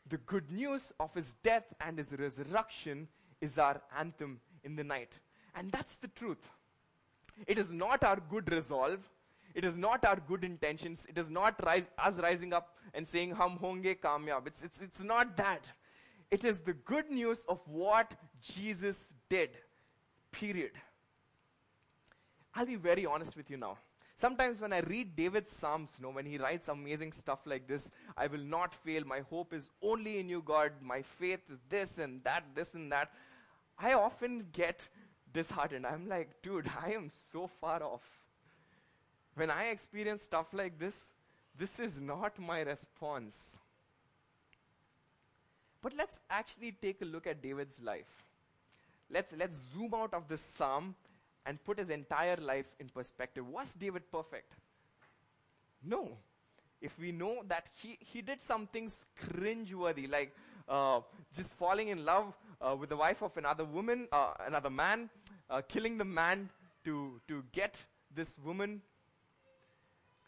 The 0.08 0.18
good 0.18 0.50
news 0.50 0.92
of 1.00 1.14
his 1.14 1.34
death 1.42 1.64
and 1.80 1.96
his 1.96 2.12
resurrection 2.18 3.08
is 3.40 3.58
our 3.58 3.80
anthem 3.98 4.40
in 4.62 4.76
the 4.76 4.84
night. 4.84 5.18
And 5.54 5.70
that's 5.70 5.96
the 5.96 6.08
truth. 6.08 6.50
It 7.46 7.58
is 7.58 7.72
not 7.72 8.04
our 8.04 8.18
good 8.28 8.52
resolve. 8.52 9.00
It 9.54 9.64
is 9.64 9.76
not 9.76 10.04
our 10.04 10.16
good 10.16 10.44
intentions. 10.44 11.06
It 11.08 11.16
is 11.16 11.30
not 11.30 11.64
rise, 11.64 11.88
us 11.98 12.18
rising 12.18 12.52
up 12.52 12.76
and 12.92 13.06
saying, 13.06 13.32
Hum 13.32 13.58
honge 13.58 14.00
kamyab. 14.00 14.46
It's, 14.46 14.62
it's, 14.62 14.82
it's 14.82 15.02
not 15.02 15.36
that. 15.36 15.70
It 16.30 16.44
is 16.44 16.60
the 16.60 16.72
good 16.72 17.10
news 17.10 17.38
of 17.48 17.60
what 17.68 18.12
Jesus 18.40 19.12
did. 19.28 19.50
Period. 20.32 20.72
I'll 22.54 22.66
be 22.66 22.76
very 22.76 23.06
honest 23.06 23.36
with 23.36 23.50
you 23.50 23.56
now. 23.56 23.78
Sometimes 24.16 24.60
when 24.60 24.72
I 24.72 24.78
read 24.80 25.16
David's 25.16 25.52
Psalms, 25.52 25.90
you 25.98 26.04
know, 26.04 26.10
when 26.10 26.24
he 26.24 26.38
writes 26.38 26.68
amazing 26.68 27.12
stuff 27.12 27.40
like 27.46 27.66
this, 27.66 27.90
I 28.16 28.28
will 28.28 28.44
not 28.44 28.74
fail. 28.74 29.02
My 29.04 29.20
hope 29.28 29.52
is 29.52 29.70
only 29.82 30.18
in 30.20 30.28
you, 30.28 30.40
God. 30.44 30.72
My 30.80 31.02
faith 31.02 31.40
is 31.50 31.58
this 31.68 31.98
and 31.98 32.22
that, 32.22 32.44
this 32.54 32.74
and 32.74 32.92
that. 32.92 33.10
I 33.76 33.94
often 33.94 34.46
get 34.52 34.88
disheartened. 35.32 35.84
I'm 35.84 36.08
like, 36.08 36.42
dude, 36.42 36.70
I 36.80 36.92
am 36.92 37.10
so 37.32 37.48
far 37.60 37.82
off. 37.82 38.02
When 39.34 39.50
I 39.50 39.64
experience 39.64 40.22
stuff 40.22 40.46
like 40.52 40.78
this, 40.78 41.10
this 41.58 41.78
is 41.78 42.00
not 42.00 42.38
my 42.38 42.60
response. 42.60 43.58
But 45.82 45.92
let's 45.96 46.20
actually 46.30 46.72
take 46.72 47.02
a 47.02 47.04
look 47.04 47.26
at 47.26 47.42
David's 47.42 47.80
life. 47.82 48.24
Let's, 49.10 49.34
let's 49.36 49.60
zoom 49.72 49.92
out 49.94 50.14
of 50.14 50.28
this 50.28 50.40
psalm 50.40 50.94
and 51.46 51.62
put 51.64 51.78
his 51.78 51.90
entire 51.90 52.36
life 52.36 52.66
in 52.80 52.88
perspective. 52.88 53.46
Was 53.46 53.74
David 53.74 54.10
perfect? 54.10 54.52
No. 55.84 56.08
If 56.80 56.98
we 56.98 57.12
know 57.12 57.42
that 57.48 57.68
he, 57.82 57.98
he 58.00 58.22
did 58.22 58.42
some 58.42 58.66
things 58.66 59.06
cringeworthy, 59.22 60.10
like 60.10 60.34
uh, 60.68 61.00
just 61.34 61.54
falling 61.54 61.88
in 61.88 62.04
love 62.04 62.32
uh, 62.60 62.74
with 62.78 62.88
the 62.88 62.96
wife 62.96 63.22
of 63.22 63.36
another 63.36 63.64
woman, 63.64 64.08
uh, 64.10 64.32
another 64.46 64.70
man, 64.70 65.10
uh, 65.50 65.60
killing 65.68 65.98
the 65.98 66.04
man 66.04 66.48
to, 66.84 67.20
to 67.28 67.44
get 67.52 67.82
this 68.14 68.38
woman. 68.44 68.80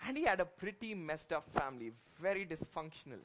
And 0.05 0.17
he 0.17 0.25
had 0.25 0.41
a 0.41 0.45
pretty 0.45 0.95
messed 0.95 1.33
up 1.33 1.49
family, 1.53 1.93
very 2.21 2.47
dysfunctional. 2.47 3.21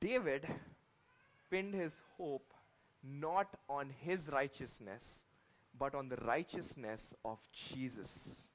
David 0.00 0.46
pinned 1.50 1.74
his 1.74 2.00
hope 2.16 2.52
not 3.02 3.48
on 3.68 3.90
his 4.00 4.28
righteousness, 4.28 5.24
but 5.78 5.94
on 5.94 6.08
the 6.08 6.16
righteousness 6.16 7.14
of 7.24 7.38
Jesus, 7.52 8.48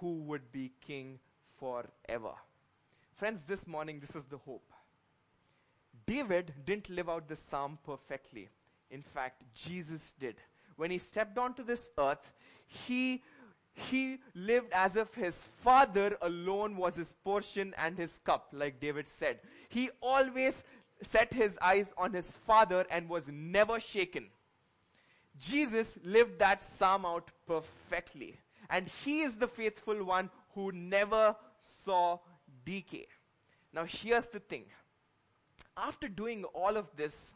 who 0.00 0.14
would 0.22 0.52
be 0.52 0.72
king 0.86 1.18
forever. 1.58 2.34
Friends, 3.14 3.44
this 3.44 3.66
morning, 3.66 3.98
this 3.98 4.14
is 4.14 4.24
the 4.24 4.38
hope. 4.38 4.70
David 6.04 6.52
didn't 6.64 6.90
live 6.90 7.08
out 7.08 7.28
this 7.28 7.40
psalm 7.40 7.78
perfectly. 7.84 8.48
In 8.90 9.02
fact, 9.02 9.42
Jesus 9.54 10.14
did. 10.18 10.36
When 10.76 10.90
he 10.90 10.98
stepped 10.98 11.38
onto 11.38 11.64
this 11.64 11.90
earth, 11.98 12.30
he, 12.66 13.22
he 13.76 14.18
lived 14.34 14.72
as 14.72 14.96
if 14.96 15.14
his 15.14 15.44
father 15.58 16.16
alone 16.22 16.76
was 16.76 16.96
his 16.96 17.12
portion 17.12 17.74
and 17.76 17.98
his 17.98 18.18
cup, 18.18 18.48
like 18.52 18.80
David 18.80 19.06
said. 19.06 19.40
He 19.68 19.90
always 20.00 20.64
set 21.02 21.32
his 21.32 21.58
eyes 21.60 21.92
on 21.98 22.14
his 22.14 22.36
father 22.46 22.86
and 22.90 23.08
was 23.08 23.28
never 23.30 23.78
shaken. 23.78 24.28
Jesus 25.38 25.98
lived 26.02 26.38
that 26.38 26.64
psalm 26.64 27.04
out 27.04 27.30
perfectly. 27.46 28.38
And 28.70 28.88
he 28.88 29.20
is 29.20 29.36
the 29.36 29.46
faithful 29.46 30.02
one 30.04 30.30
who 30.54 30.72
never 30.72 31.36
saw 31.84 32.18
decay. 32.64 33.06
Now, 33.74 33.84
here's 33.84 34.28
the 34.28 34.40
thing. 34.40 34.64
After 35.76 36.08
doing 36.08 36.44
all 36.44 36.78
of 36.78 36.86
this, 36.96 37.34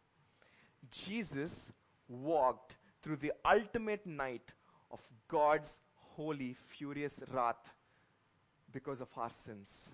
Jesus 0.90 1.70
walked 2.08 2.76
through 3.02 3.16
the 3.16 3.32
ultimate 3.44 4.06
night 4.06 4.52
of 4.90 5.00
God's 5.28 5.80
holy, 6.20 6.54
furious 6.76 7.20
wrath 7.32 7.64
because 8.72 9.00
of 9.00 9.08
our 9.16 9.32
sins 9.32 9.92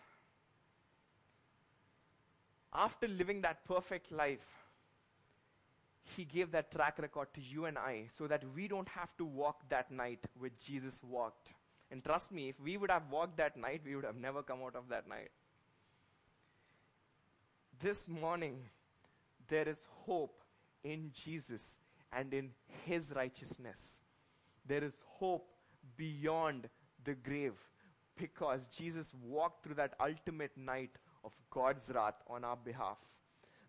after 2.77 3.09
living 3.09 3.41
that 3.41 3.65
perfect 3.65 4.13
life, 4.13 4.47
he 6.17 6.25
gave 6.25 6.53
that 6.53 6.71
track 6.71 6.99
record 6.99 7.29
to 7.35 7.41
you 7.41 7.65
and 7.65 7.77
I 7.79 8.05
so 8.17 8.27
that 8.29 8.45
we 8.55 8.69
don't 8.69 8.89
have 8.89 9.17
to 9.17 9.25
walk 9.25 9.69
that 9.71 9.91
night 9.91 10.21
which 10.39 10.53
Jesus 10.65 11.01
walked. 11.03 11.49
And 11.91 12.05
trust 12.05 12.31
me, 12.31 12.49
if 12.49 12.61
we 12.61 12.77
would 12.77 12.91
have 12.91 13.11
walked 13.11 13.39
that 13.39 13.57
night, 13.57 13.83
we 13.85 13.97
would 13.97 14.05
have 14.05 14.17
never 14.17 14.43
come 14.43 14.61
out 14.65 14.77
of 14.77 14.89
that 14.91 15.09
night. 15.09 15.31
This 17.81 18.07
morning, 18.09 18.61
there 19.49 19.69
is 19.69 19.79
hope 20.05 20.41
in 20.85 21.11
Jesus 21.13 21.77
and 22.13 22.33
in 22.33 22.51
His 22.85 23.13
righteousness. 23.15 24.01
There 24.67 24.83
is 24.85 24.93
hope 25.05 25.49
beyond 25.97 26.69
the 27.05 27.15
grave 27.15 27.55
because 28.17 28.67
Jesus 28.67 29.13
walked 29.23 29.65
through 29.65 29.75
that 29.75 29.95
ultimate 30.01 30.57
night 30.57 30.97
of 31.25 31.33
God's 31.51 31.91
wrath 31.95 32.23
on 32.29 32.45
our 32.45 32.57
behalf. 32.57 32.99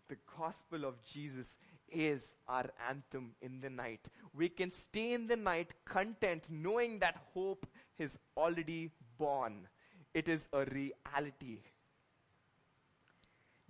The 0.08 0.16
gospel 0.38 0.84
of 0.84 1.02
Jesus 1.04 1.58
is 1.90 2.34
our 2.48 2.66
anthem 2.88 3.32
in 3.42 3.60
the 3.60 3.70
night. 3.70 4.08
We 4.34 4.48
can 4.48 4.70
stay 4.70 5.12
in 5.12 5.26
the 5.26 5.36
night 5.36 5.72
content 5.84 6.46
knowing 6.48 6.98
that 7.00 7.16
hope 7.34 7.66
is 7.98 8.18
already 8.36 8.90
born. 9.18 9.68
It 10.14 10.28
is 10.28 10.48
a 10.52 10.64
reality. 10.64 11.60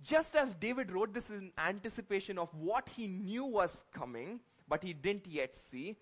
Just 0.01 0.35
as 0.35 0.55
David 0.55 0.91
wrote 0.91 1.13
this 1.13 1.29
in 1.29 1.51
anticipation 1.57 2.37
of 2.37 2.53
what 2.55 2.87
he 2.87 3.07
knew 3.07 3.43
was 3.43 3.83
coming, 3.93 4.39
but 4.67 4.81
he 4.81 4.93
didn't 4.93 5.27
yet 5.27 5.55
see, 5.55 5.97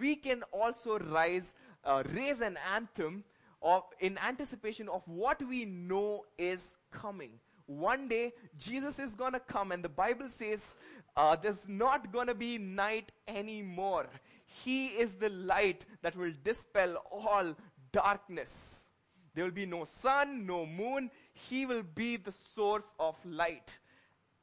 we 0.00 0.16
can 0.16 0.42
also 0.52 0.98
rise, 0.98 1.54
uh, 1.88 2.02
raise 2.14 2.40
an 2.42 2.58
anthem 2.72 3.24
of, 3.62 3.82
in 3.98 4.18
anticipation 4.18 4.88
of 4.88 5.02
what 5.06 5.42
we 5.48 5.64
know 5.64 6.24
is 6.36 6.76
coming. 6.92 7.32
One 7.66 8.08
day, 8.08 8.32
Jesus 8.56 8.98
is 8.98 9.14
going 9.14 9.32
to 9.32 9.40
come, 9.40 9.72
and 9.72 9.82
the 9.82 9.88
Bible 9.88 10.28
says 10.28 10.76
uh, 11.16 11.36
there's 11.36 11.66
not 11.66 12.12
going 12.12 12.28
to 12.28 12.34
be 12.34 12.58
night 12.58 13.10
anymore. 13.26 14.06
He 14.44 14.86
is 14.86 15.14
the 15.14 15.30
light 15.30 15.84
that 16.02 16.16
will 16.16 16.32
dispel 16.44 16.96
all 17.10 17.54
darkness. 17.92 18.86
There 19.34 19.44
will 19.44 19.50
be 19.50 19.66
no 19.66 19.84
sun, 19.84 20.46
no 20.46 20.66
moon. 20.66 21.10
He 21.32 21.66
will 21.66 21.82
be 21.82 22.16
the 22.16 22.32
source 22.54 22.94
of 22.98 23.16
light. 23.24 23.78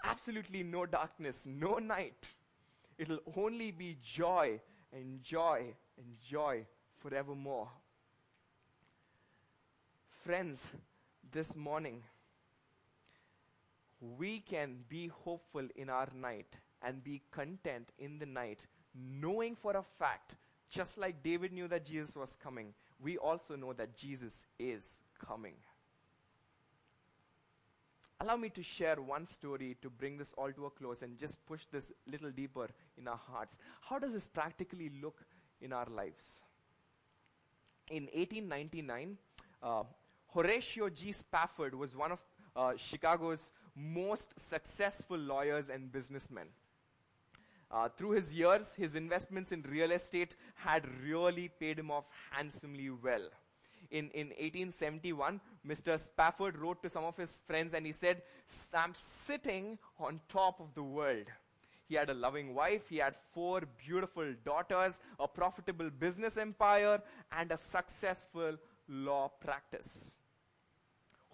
Absolutely 0.03 0.63
no 0.63 0.86
darkness, 0.86 1.45
no 1.45 1.77
night. 1.77 2.34
It'll 2.97 3.19
only 3.36 3.71
be 3.71 3.97
joy 4.01 4.60
and 4.93 5.21
joy 5.23 5.73
and 5.97 6.15
joy 6.29 6.65
forevermore. 7.08 7.68
Friends, 10.24 10.74
this 11.32 11.56
morning, 11.56 12.02
we 14.18 14.39
can 14.39 14.78
be 14.89 15.08
hopeful 15.08 15.68
in 15.76 15.89
our 15.89 16.08
night 16.15 16.48
and 16.82 17.04
be 17.04 17.22
content 17.32 17.89
in 18.00 18.18
the 18.18 18.26
night, 18.26 18.65
knowing 18.96 19.56
for 19.56 19.78
a 19.78 19.84
fact, 20.00 20.34
just 20.68 20.98
like 20.98 21.22
David 21.22 21.54
knew 21.54 21.68
that 21.68 21.86
Jesus 21.86 22.15
was 22.15 22.36
coming, 22.41 22.74
we 23.00 23.18
also 23.18 23.56
know 23.56 23.74
that 23.74 23.96
Jesus 23.96 24.48
is 24.58 25.02
coming. 25.24 25.54
Allow 28.20 28.38
me 28.38 28.50
to 28.50 28.63
share 28.63 28.96
one 28.96 29.28
story 29.28 29.78
to 29.84 29.91
bring 29.91 30.18
this 30.18 30.34
all 30.38 30.52
to 30.54 30.65
a 30.65 30.70
close 30.72 31.04
and 31.04 31.20
just 31.20 31.46
push 31.46 31.65
this 31.72 31.91
little 32.12 32.32
deeper 32.32 32.68
in 32.98 33.08
our 33.08 33.20
hearts. 33.32 33.60
How 33.82 34.00
does 34.00 34.13
this 34.13 34.28
practically 34.28 34.91
look 35.04 35.24
in 35.62 35.72
our 35.72 35.86
lives? 35.86 36.41
In 37.89 38.04
1899, 38.13 39.17
uh, 39.62 39.84
Horatio 40.34 40.89
G. 40.89 41.12
Spafford 41.12 41.76
was 41.76 41.95
one 41.95 42.12
of 42.12 42.19
uh, 42.56 42.74
Chicago's 42.78 43.52
most 43.76 44.39
successful 44.39 45.17
lawyers 45.17 45.69
and 45.69 45.91
businessmen. 45.91 46.48
Uh, 47.69 47.89
through 47.89 48.12
his 48.12 48.34
years, 48.34 48.74
his 48.74 48.95
investments 48.95 49.52
in 49.52 49.62
real 49.63 49.91
estate 49.91 50.36
had 50.56 50.84
really 51.04 51.50
paid 51.60 51.78
him 51.78 51.91
off 51.91 52.06
handsomely 52.32 52.89
well. 52.89 53.30
In, 53.91 54.10
in 54.12 54.28
1871, 54.28 55.39
Mr. 55.67 56.00
Spafford 56.00 56.58
wrote 56.58 56.82
to 56.84 56.89
some 56.89 57.04
of 57.04 57.15
his 57.17 57.41
friends 57.45 57.74
and 57.74 57.86
he 57.86 57.91
said, 57.91 58.21
I'm 58.74 58.93
sitting 58.95 59.78
on 60.00 60.19
top 60.30 60.60
of 60.60 60.74
the 60.74 60.84
world. 60.84 61.26
He 61.88 61.95
had 61.95 62.10
a 62.10 62.13
loving 62.13 62.56
wife, 62.56 62.89
he 62.89 62.98
had 62.98 63.15
four 63.34 63.62
beautiful 63.86 64.34
daughters, 64.43 65.00
a 65.19 65.28
profitable 65.28 65.89
business 65.89 66.38
empire, 66.38 67.02
and 67.32 67.52
a 67.52 67.58
successful 67.58 68.58
law 68.88 69.30
practice. 69.39 70.17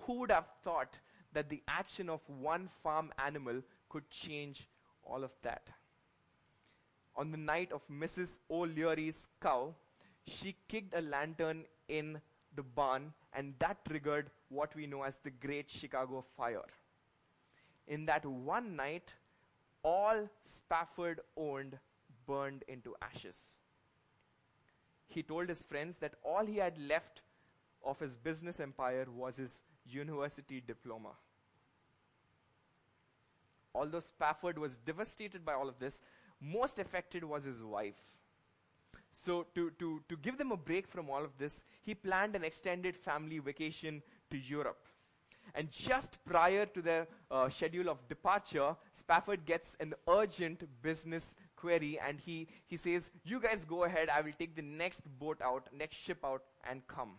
Who 0.01 0.19
would 0.19 0.31
have 0.31 0.47
thought 0.63 0.99
that 1.33 1.49
the 1.49 1.63
action 1.67 2.09
of 2.09 2.19
one 2.27 2.69
farm 2.83 3.13
animal 3.17 3.61
could 3.87 4.09
change 4.09 4.67
all 5.03 5.23
of 5.23 5.31
that? 5.43 5.69
On 7.15 7.31
the 7.31 7.37
night 7.37 7.71
of 7.71 7.81
Mrs. 7.87 8.39
O'Leary's 8.49 9.29
cow, 9.41 9.73
she 10.25 10.55
kicked 10.67 10.95
a 10.95 11.01
lantern 11.01 11.65
in 11.87 12.19
the 12.55 12.63
barn, 12.63 13.13
and 13.33 13.53
that 13.59 13.85
triggered 13.85 14.29
what 14.49 14.75
we 14.75 14.85
know 14.85 15.03
as 15.03 15.17
the 15.17 15.29
Great 15.29 15.69
Chicago 15.69 16.25
Fire. 16.35 16.67
In 17.87 18.05
that 18.05 18.25
one 18.25 18.75
night, 18.75 19.13
all 19.83 20.29
Spafford 20.43 21.21
owned 21.35 21.79
burned 22.27 22.63
into 22.67 22.95
ashes. 23.01 23.59
He 25.07 25.23
told 25.23 25.49
his 25.49 25.63
friends 25.63 25.97
that 25.97 26.15
all 26.23 26.45
he 26.45 26.57
had 26.57 26.77
left 26.77 27.21
of 27.83 27.99
his 27.99 28.15
business 28.15 28.59
empire 28.59 29.07
was 29.13 29.37
his 29.37 29.63
university 29.85 30.61
diploma. 30.65 31.13
Although 33.73 34.01
Spafford 34.01 34.57
was 34.57 34.77
devastated 34.77 35.45
by 35.45 35.53
all 35.53 35.67
of 35.67 35.79
this, 35.79 36.01
most 36.39 36.79
affected 36.79 37.23
was 37.23 37.43
his 37.43 37.61
wife. 37.61 38.01
So, 39.11 39.45
to, 39.55 39.71
to, 39.71 40.01
to 40.07 40.17
give 40.17 40.37
them 40.37 40.51
a 40.51 40.57
break 40.57 40.87
from 40.87 41.09
all 41.09 41.23
of 41.23 41.37
this, 41.37 41.65
he 41.81 41.93
planned 41.93 42.35
an 42.35 42.43
extended 42.43 42.95
family 42.95 43.39
vacation 43.39 44.01
to 44.29 44.37
Europe. 44.37 44.87
And 45.53 45.69
just 45.69 46.17
prior 46.25 46.65
to 46.65 46.81
their 46.81 47.07
uh, 47.29 47.49
schedule 47.49 47.89
of 47.89 48.07
departure, 48.07 48.75
Spafford 48.91 49.45
gets 49.45 49.75
an 49.79 49.93
urgent 50.07 50.63
business 50.81 51.35
query 51.55 51.99
and 52.05 52.19
he, 52.19 52.47
he 52.67 52.77
says, 52.77 53.11
You 53.23 53.39
guys 53.39 53.65
go 53.65 53.83
ahead, 53.83 54.09
I 54.09 54.21
will 54.21 54.33
take 54.37 54.55
the 54.55 54.61
next 54.61 55.03
boat 55.19 55.41
out, 55.43 55.67
next 55.77 55.97
ship 55.97 56.19
out, 56.23 56.43
and 56.69 56.85
come. 56.87 57.13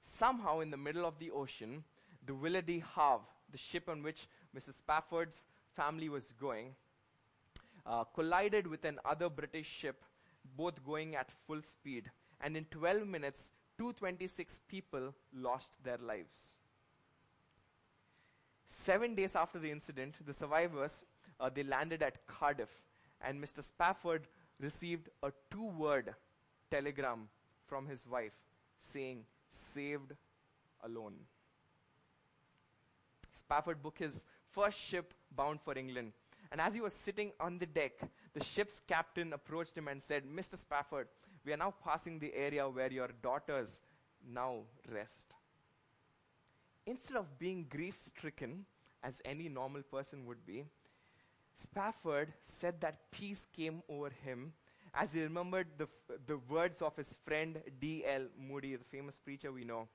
Somehow, 0.00 0.60
in 0.60 0.70
the 0.70 0.76
middle 0.76 1.06
of 1.06 1.18
the 1.18 1.30
ocean, 1.30 1.84
the 2.26 2.62
de 2.62 2.82
Havre, 2.94 3.24
the 3.50 3.58
ship 3.58 3.88
on 3.88 4.02
which 4.02 4.26
Mrs. 4.56 4.78
Spafford's 4.78 5.46
family 5.76 6.08
was 6.08 6.32
going, 6.40 6.74
uh, 7.86 8.04
collided 8.04 8.66
with 8.66 8.84
another 8.84 9.28
British 9.28 9.66
ship, 9.66 10.02
both 10.56 10.84
going 10.84 11.14
at 11.14 11.30
full 11.46 11.62
speed. 11.62 12.10
And 12.40 12.56
in 12.56 12.64
12 12.66 13.06
minutes, 13.06 13.52
226 13.78 14.60
people 14.68 15.14
lost 15.32 15.70
their 15.82 15.98
lives. 15.98 16.58
Seven 18.66 19.14
days 19.14 19.36
after 19.36 19.58
the 19.58 19.70
incident, 19.70 20.14
the 20.24 20.32
survivors 20.32 21.04
uh, 21.40 21.50
they 21.52 21.62
landed 21.62 22.02
at 22.02 22.26
Cardiff, 22.26 22.70
and 23.20 23.42
Mr. 23.42 23.62
Spafford 23.62 24.28
received 24.60 25.08
a 25.22 25.32
two-word 25.50 26.14
telegram 26.70 27.28
from 27.66 27.86
his 27.86 28.06
wife 28.06 28.32
saying, 28.78 29.24
"Saved 29.48 30.12
alone." 30.82 31.14
Spafford 33.32 33.82
booked 33.82 33.98
his 33.98 34.24
first 34.50 34.78
ship 34.78 35.14
bound 35.34 35.60
for 35.60 35.76
England, 35.76 36.12
and 36.50 36.60
as 36.60 36.74
he 36.74 36.80
was 36.80 36.94
sitting 36.94 37.32
on 37.40 37.58
the 37.58 37.66
deck, 37.66 37.98
the 38.34 38.44
ship's 38.44 38.80
captain 38.86 39.32
approached 39.32 39.76
him 39.76 39.88
and 39.88 40.02
said, 40.02 40.24
"Mr. 40.24 40.56
Spafford, 40.56 41.08
we 41.44 41.52
are 41.52 41.56
now 41.56 41.74
passing 41.84 42.18
the 42.18 42.32
area 42.34 42.68
where 42.68 42.92
your 42.92 43.08
daughters 43.22 43.82
now 44.24 44.62
rest." 44.88 45.34
Instead 46.86 47.16
of 47.16 47.38
being 47.38 47.66
grief 47.68 47.98
stricken, 47.98 48.64
as 49.02 49.20
any 49.24 49.48
normal 49.48 49.82
person 49.82 50.24
would 50.26 50.44
be, 50.46 50.64
Spafford 51.54 52.32
said 52.42 52.80
that 52.80 53.10
peace 53.10 53.46
came 53.54 53.82
over 53.88 54.10
him 54.24 54.52
as 54.94 55.12
he 55.12 55.22
remembered 55.22 55.66
the, 55.78 55.88
the 56.26 56.38
words 56.48 56.82
of 56.82 56.96
his 56.96 57.16
friend 57.26 57.60
D.L. 57.80 58.26
Moody, 58.38 58.76
the 58.76 58.84
famous 58.84 59.16
preacher 59.16 59.50
we 59.50 59.64
know. 59.64 59.88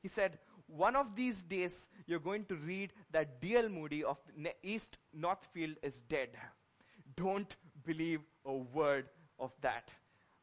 He 0.00 0.08
said, 0.08 0.38
One 0.66 0.96
of 0.96 1.14
these 1.16 1.42
days 1.42 1.88
you're 2.06 2.18
going 2.18 2.44
to 2.46 2.56
read 2.56 2.92
that 3.12 3.40
D.L. 3.40 3.68
Moody 3.68 4.04
of 4.04 4.18
East 4.62 4.98
Northfield 5.12 5.76
is 5.82 6.02
dead. 6.02 6.30
Don't 7.16 7.56
believe 7.84 8.20
a 8.44 8.52
word 8.52 9.06
of 9.38 9.52
that. 9.60 9.90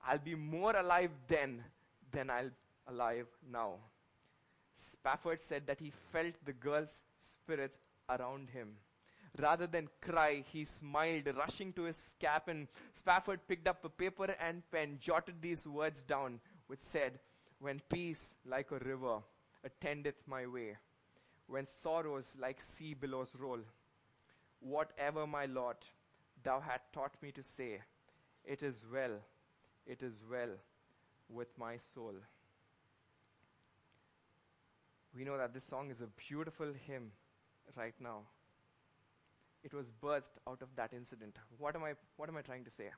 I'll 0.06 0.18
be 0.18 0.36
more 0.36 0.76
alive 0.76 1.12
then 1.28 1.64
than 2.12 2.30
I'll 2.30 2.52
alive 2.88 3.28
now. 3.52 3.76
Spafford 4.80 5.42
said 5.42 5.68
that 5.68 5.80
he 5.80 5.92
felt 6.12 6.34
the 6.46 6.54
girl's 6.54 7.04
spirit 7.18 7.78
around 8.10 8.50
him. 8.50 8.76
Rather 9.38 9.68
than 9.68 9.88
cry, 10.02 10.44
he 10.52 10.66
smiled, 10.66 11.28
rushing 11.38 11.72
to 11.74 11.84
his 11.84 12.16
cabin. 12.20 12.68
Spafford 12.94 13.40
picked 13.48 13.68
up 13.68 13.84
a 13.86 13.90
paper 13.90 14.36
and 14.40 14.64
pen, 14.72 14.98
jotted 15.00 15.42
these 15.42 15.68
words 15.68 16.02
down, 16.04 16.40
which 16.68 16.80
said, 16.80 17.20
When 17.60 17.82
peace 17.90 18.36
like 18.46 18.72
a 18.72 18.80
river 18.80 19.20
attendeth 19.64 20.28
my 20.28 20.48
way, 20.48 20.78
when 21.48 21.68
sorrows 21.68 22.36
like 22.40 22.62
sea 22.62 22.94
billows 22.94 23.36
roll, 23.38 23.60
whatever 24.60 25.28
my 25.28 25.46
lot 25.46 25.86
thou 26.44 26.60
hast 26.60 26.92
taught 26.94 27.16
me 27.22 27.32
to 27.32 27.44
say, 27.44 27.80
it 28.46 28.64
is 28.64 28.84
well, 28.92 29.20
it 29.86 30.02
is 30.02 30.22
well 30.30 30.50
with 31.30 31.50
my 31.58 31.78
soul. 31.78 32.16
We 35.16 35.24
know 35.24 35.38
that 35.38 35.54
this 35.54 35.64
song 35.64 35.90
is 35.90 36.02
a 36.02 36.08
beautiful 36.28 36.68
hymn 36.86 37.12
right 37.76 37.96
now. 38.00 38.22
It 39.64 39.74
was 39.74 39.92
birthed 39.92 40.38
out 40.48 40.62
of 40.62 40.70
that 40.76 40.94
incident. 40.94 41.38
What 41.58 41.76
am 41.76 41.84
I, 41.84 41.94
what 42.16 42.30
am 42.30 42.38
I 42.38 42.42
trying 42.42 42.64
to 42.66 42.72
say? 42.72 42.90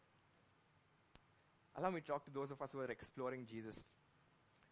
Allow 1.75 1.91
me 1.91 2.01
to 2.01 2.07
talk 2.07 2.25
to 2.25 2.31
those 2.31 2.51
of 2.51 2.61
us 2.61 2.71
who 2.71 2.79
are 2.81 2.91
exploring 2.91 3.45
Jesus, 3.49 3.85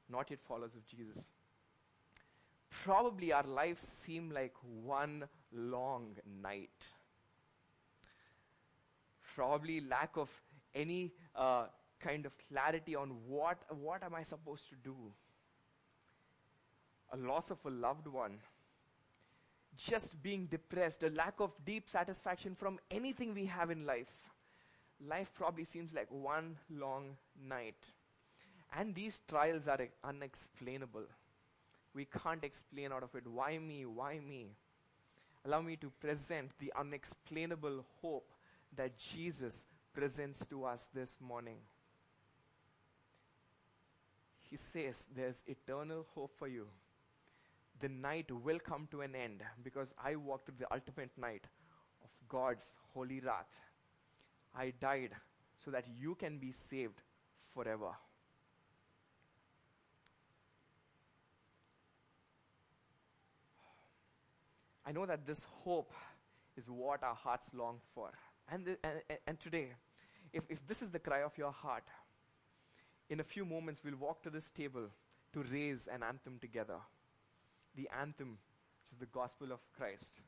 not 0.09 0.29
yet 0.29 0.39
followers 0.41 0.75
of 0.75 0.85
Jesus. 0.85 1.31
Probably 2.83 3.31
our 3.31 3.43
lives 3.43 3.83
seem 3.83 4.31
like 4.31 4.53
one 4.83 5.27
long 5.51 6.17
night. 6.43 6.87
Probably 9.33 9.81
lack 9.81 10.17
of 10.17 10.29
any 10.75 11.13
uh, 11.35 11.65
kind 11.99 12.25
of 12.25 12.33
clarity 12.37 12.95
on 12.95 13.09
what, 13.27 13.57
what 13.69 14.03
am 14.03 14.13
I 14.13 14.23
supposed 14.23 14.69
to 14.69 14.75
do. 14.75 14.95
A 17.11 17.17
loss 17.17 17.51
of 17.51 17.57
a 17.65 17.69
loved 17.69 18.07
one. 18.07 18.39
Just 19.77 20.21
being 20.21 20.45
depressed, 20.45 21.03
a 21.03 21.09
lack 21.09 21.39
of 21.39 21.51
deep 21.65 21.89
satisfaction 21.89 22.55
from 22.55 22.79
anything 22.91 23.33
we 23.33 23.45
have 23.45 23.71
in 23.71 23.85
life. 23.85 24.11
Life 25.07 25.31
probably 25.33 25.63
seems 25.63 25.93
like 25.93 26.07
one 26.11 26.57
long 26.69 27.15
night. 27.47 27.77
And 28.77 28.93
these 28.93 29.21
trials 29.27 29.67
are 29.67 29.79
unexplainable. 30.03 31.05
We 31.95 32.05
can't 32.05 32.43
explain 32.43 32.91
out 32.91 33.03
of 33.03 33.15
it. 33.15 33.25
Why 33.25 33.57
me? 33.57 33.85
Why 33.85 34.19
me? 34.19 34.47
Allow 35.45 35.61
me 35.61 35.77
to 35.77 35.89
present 36.01 36.51
the 36.59 36.71
unexplainable 36.77 37.85
hope 38.01 38.29
that 38.75 38.97
Jesus 38.97 39.65
presents 39.93 40.45
to 40.47 40.65
us 40.65 40.89
this 40.93 41.17
morning. 41.19 41.57
He 44.49 44.57
says 44.57 45.07
there's 45.15 45.43
eternal 45.47 46.05
hope 46.13 46.33
for 46.37 46.47
you. 46.47 46.67
The 47.79 47.89
night 47.89 48.29
will 48.31 48.59
come 48.59 48.87
to 48.91 49.01
an 49.01 49.15
end 49.15 49.41
because 49.63 49.93
I 50.03 50.15
walked 50.15 50.47
through 50.47 50.57
the 50.59 50.73
ultimate 50.73 51.11
night 51.17 51.45
of 52.03 52.09
God's 52.27 52.75
holy 52.93 53.21
wrath. 53.21 53.47
I 54.57 54.73
died 54.79 55.11
so 55.63 55.71
that 55.71 55.85
you 55.87 56.15
can 56.15 56.39
be 56.39 56.51
saved 56.51 57.01
forever. 57.53 57.91
I 64.85 64.91
know 64.91 65.05
that 65.05 65.25
this 65.25 65.45
hope 65.63 65.93
is 66.57 66.69
what 66.69 67.03
our 67.03 67.13
hearts 67.13 67.53
long 67.53 67.79
for. 67.93 68.11
And, 68.51 68.65
the, 68.65 68.77
and, 68.83 69.01
and 69.27 69.39
today, 69.39 69.73
if, 70.33 70.43
if 70.49 70.65
this 70.67 70.81
is 70.81 70.89
the 70.89 70.99
cry 70.99 71.21
of 71.21 71.37
your 71.37 71.51
heart, 71.51 71.83
in 73.09 73.19
a 73.19 73.23
few 73.23 73.45
moments 73.45 73.81
we'll 73.83 73.95
walk 73.97 74.23
to 74.23 74.29
this 74.29 74.49
table 74.49 74.87
to 75.33 75.43
raise 75.51 75.87
an 75.87 76.01
anthem 76.03 76.39
together. 76.39 76.77
The 77.79 77.89
anthem, 77.97 78.37
which 78.81 78.91
is 78.91 78.99
the 78.99 79.05
gospel 79.05 79.51
of 79.51 79.59
Christ. 79.77 80.21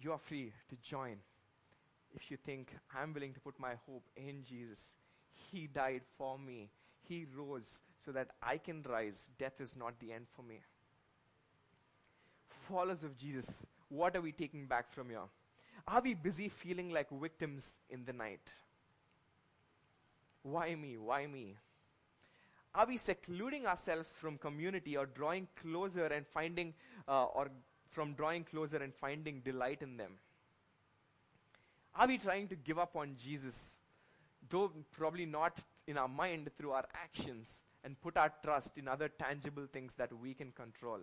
You 0.00 0.12
are 0.12 0.18
free 0.18 0.52
to 0.70 0.76
join 0.76 1.16
if 2.14 2.30
you 2.30 2.36
think, 2.36 2.74
I'm 2.96 3.12
willing 3.12 3.34
to 3.34 3.40
put 3.40 3.60
my 3.60 3.74
hope 3.86 4.08
in 4.16 4.42
Jesus. 4.42 4.96
He 5.52 5.68
died 5.68 6.02
for 6.18 6.38
me. 6.38 6.70
He 7.08 7.26
rose 7.36 7.82
so 8.04 8.10
that 8.12 8.28
I 8.42 8.58
can 8.58 8.82
rise. 8.82 9.30
Death 9.38 9.60
is 9.60 9.76
not 9.76 10.00
the 10.00 10.12
end 10.12 10.26
for 10.34 10.42
me 10.42 10.60
followers 12.70 13.02
of 13.02 13.16
Jesus, 13.16 13.66
what 13.88 14.16
are 14.16 14.20
we 14.20 14.32
taking 14.32 14.66
back 14.66 14.92
from 14.92 15.08
here? 15.08 15.28
Are 15.88 16.00
we 16.00 16.14
busy 16.14 16.48
feeling 16.48 16.90
like 16.90 17.08
victims 17.10 17.78
in 17.88 18.04
the 18.04 18.12
night? 18.12 18.48
Why 20.42 20.74
me? 20.74 20.96
Why 20.96 21.26
me? 21.26 21.56
Are 22.74 22.86
we 22.86 22.96
secluding 22.96 23.66
ourselves 23.66 24.14
from 24.14 24.38
community 24.38 24.96
or 24.96 25.06
drawing 25.06 25.48
closer 25.60 26.06
and 26.06 26.26
finding, 26.26 26.74
uh, 27.08 27.24
or 27.24 27.48
from 27.90 28.14
drawing 28.14 28.44
closer 28.44 28.76
and 28.76 28.94
finding 28.94 29.40
delight 29.40 29.82
in 29.82 29.96
them? 29.96 30.12
Are 31.94 32.06
we 32.06 32.18
trying 32.18 32.48
to 32.48 32.56
give 32.56 32.78
up 32.78 32.94
on 32.94 33.16
Jesus, 33.16 33.80
though 34.48 34.70
probably 34.92 35.26
not 35.26 35.58
in 35.86 35.98
our 35.98 36.08
mind 36.08 36.50
through 36.56 36.70
our 36.70 36.86
actions, 36.94 37.64
and 37.82 38.00
put 38.00 38.16
our 38.16 38.32
trust 38.44 38.78
in 38.78 38.86
other 38.86 39.08
tangible 39.08 39.66
things 39.72 39.94
that 39.94 40.12
we 40.12 40.34
can 40.34 40.52
control? 40.52 41.00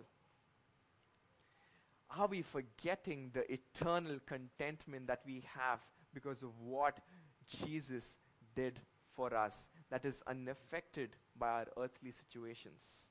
are 2.16 2.26
we 2.26 2.42
forgetting 2.42 3.30
the 3.34 3.50
eternal 3.52 4.18
contentment 4.26 5.06
that 5.06 5.20
we 5.26 5.42
have 5.56 5.80
because 6.14 6.42
of 6.42 6.50
what 6.60 6.98
Jesus 7.46 8.18
did 8.54 8.80
for 9.18 9.34
us 9.34 9.68
that 9.90 10.04
is 10.04 10.22
unaffected 10.28 11.10
by 11.36 11.48
our 11.48 11.66
earthly 11.76 12.12
situations? 12.12 13.10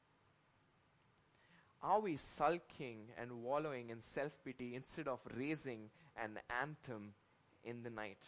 Are 1.84 2.00
we 2.00 2.16
sulking 2.16 3.10
and 3.22 3.44
wallowing 3.44 3.90
in 3.90 4.02
self 4.02 4.32
pity 4.46 4.74
instead 4.74 5.10
of 5.10 5.20
raising 5.36 5.90
an 6.16 6.40
anthem 6.62 7.14
in 7.66 7.84
the 7.84 7.90
night? 7.90 8.24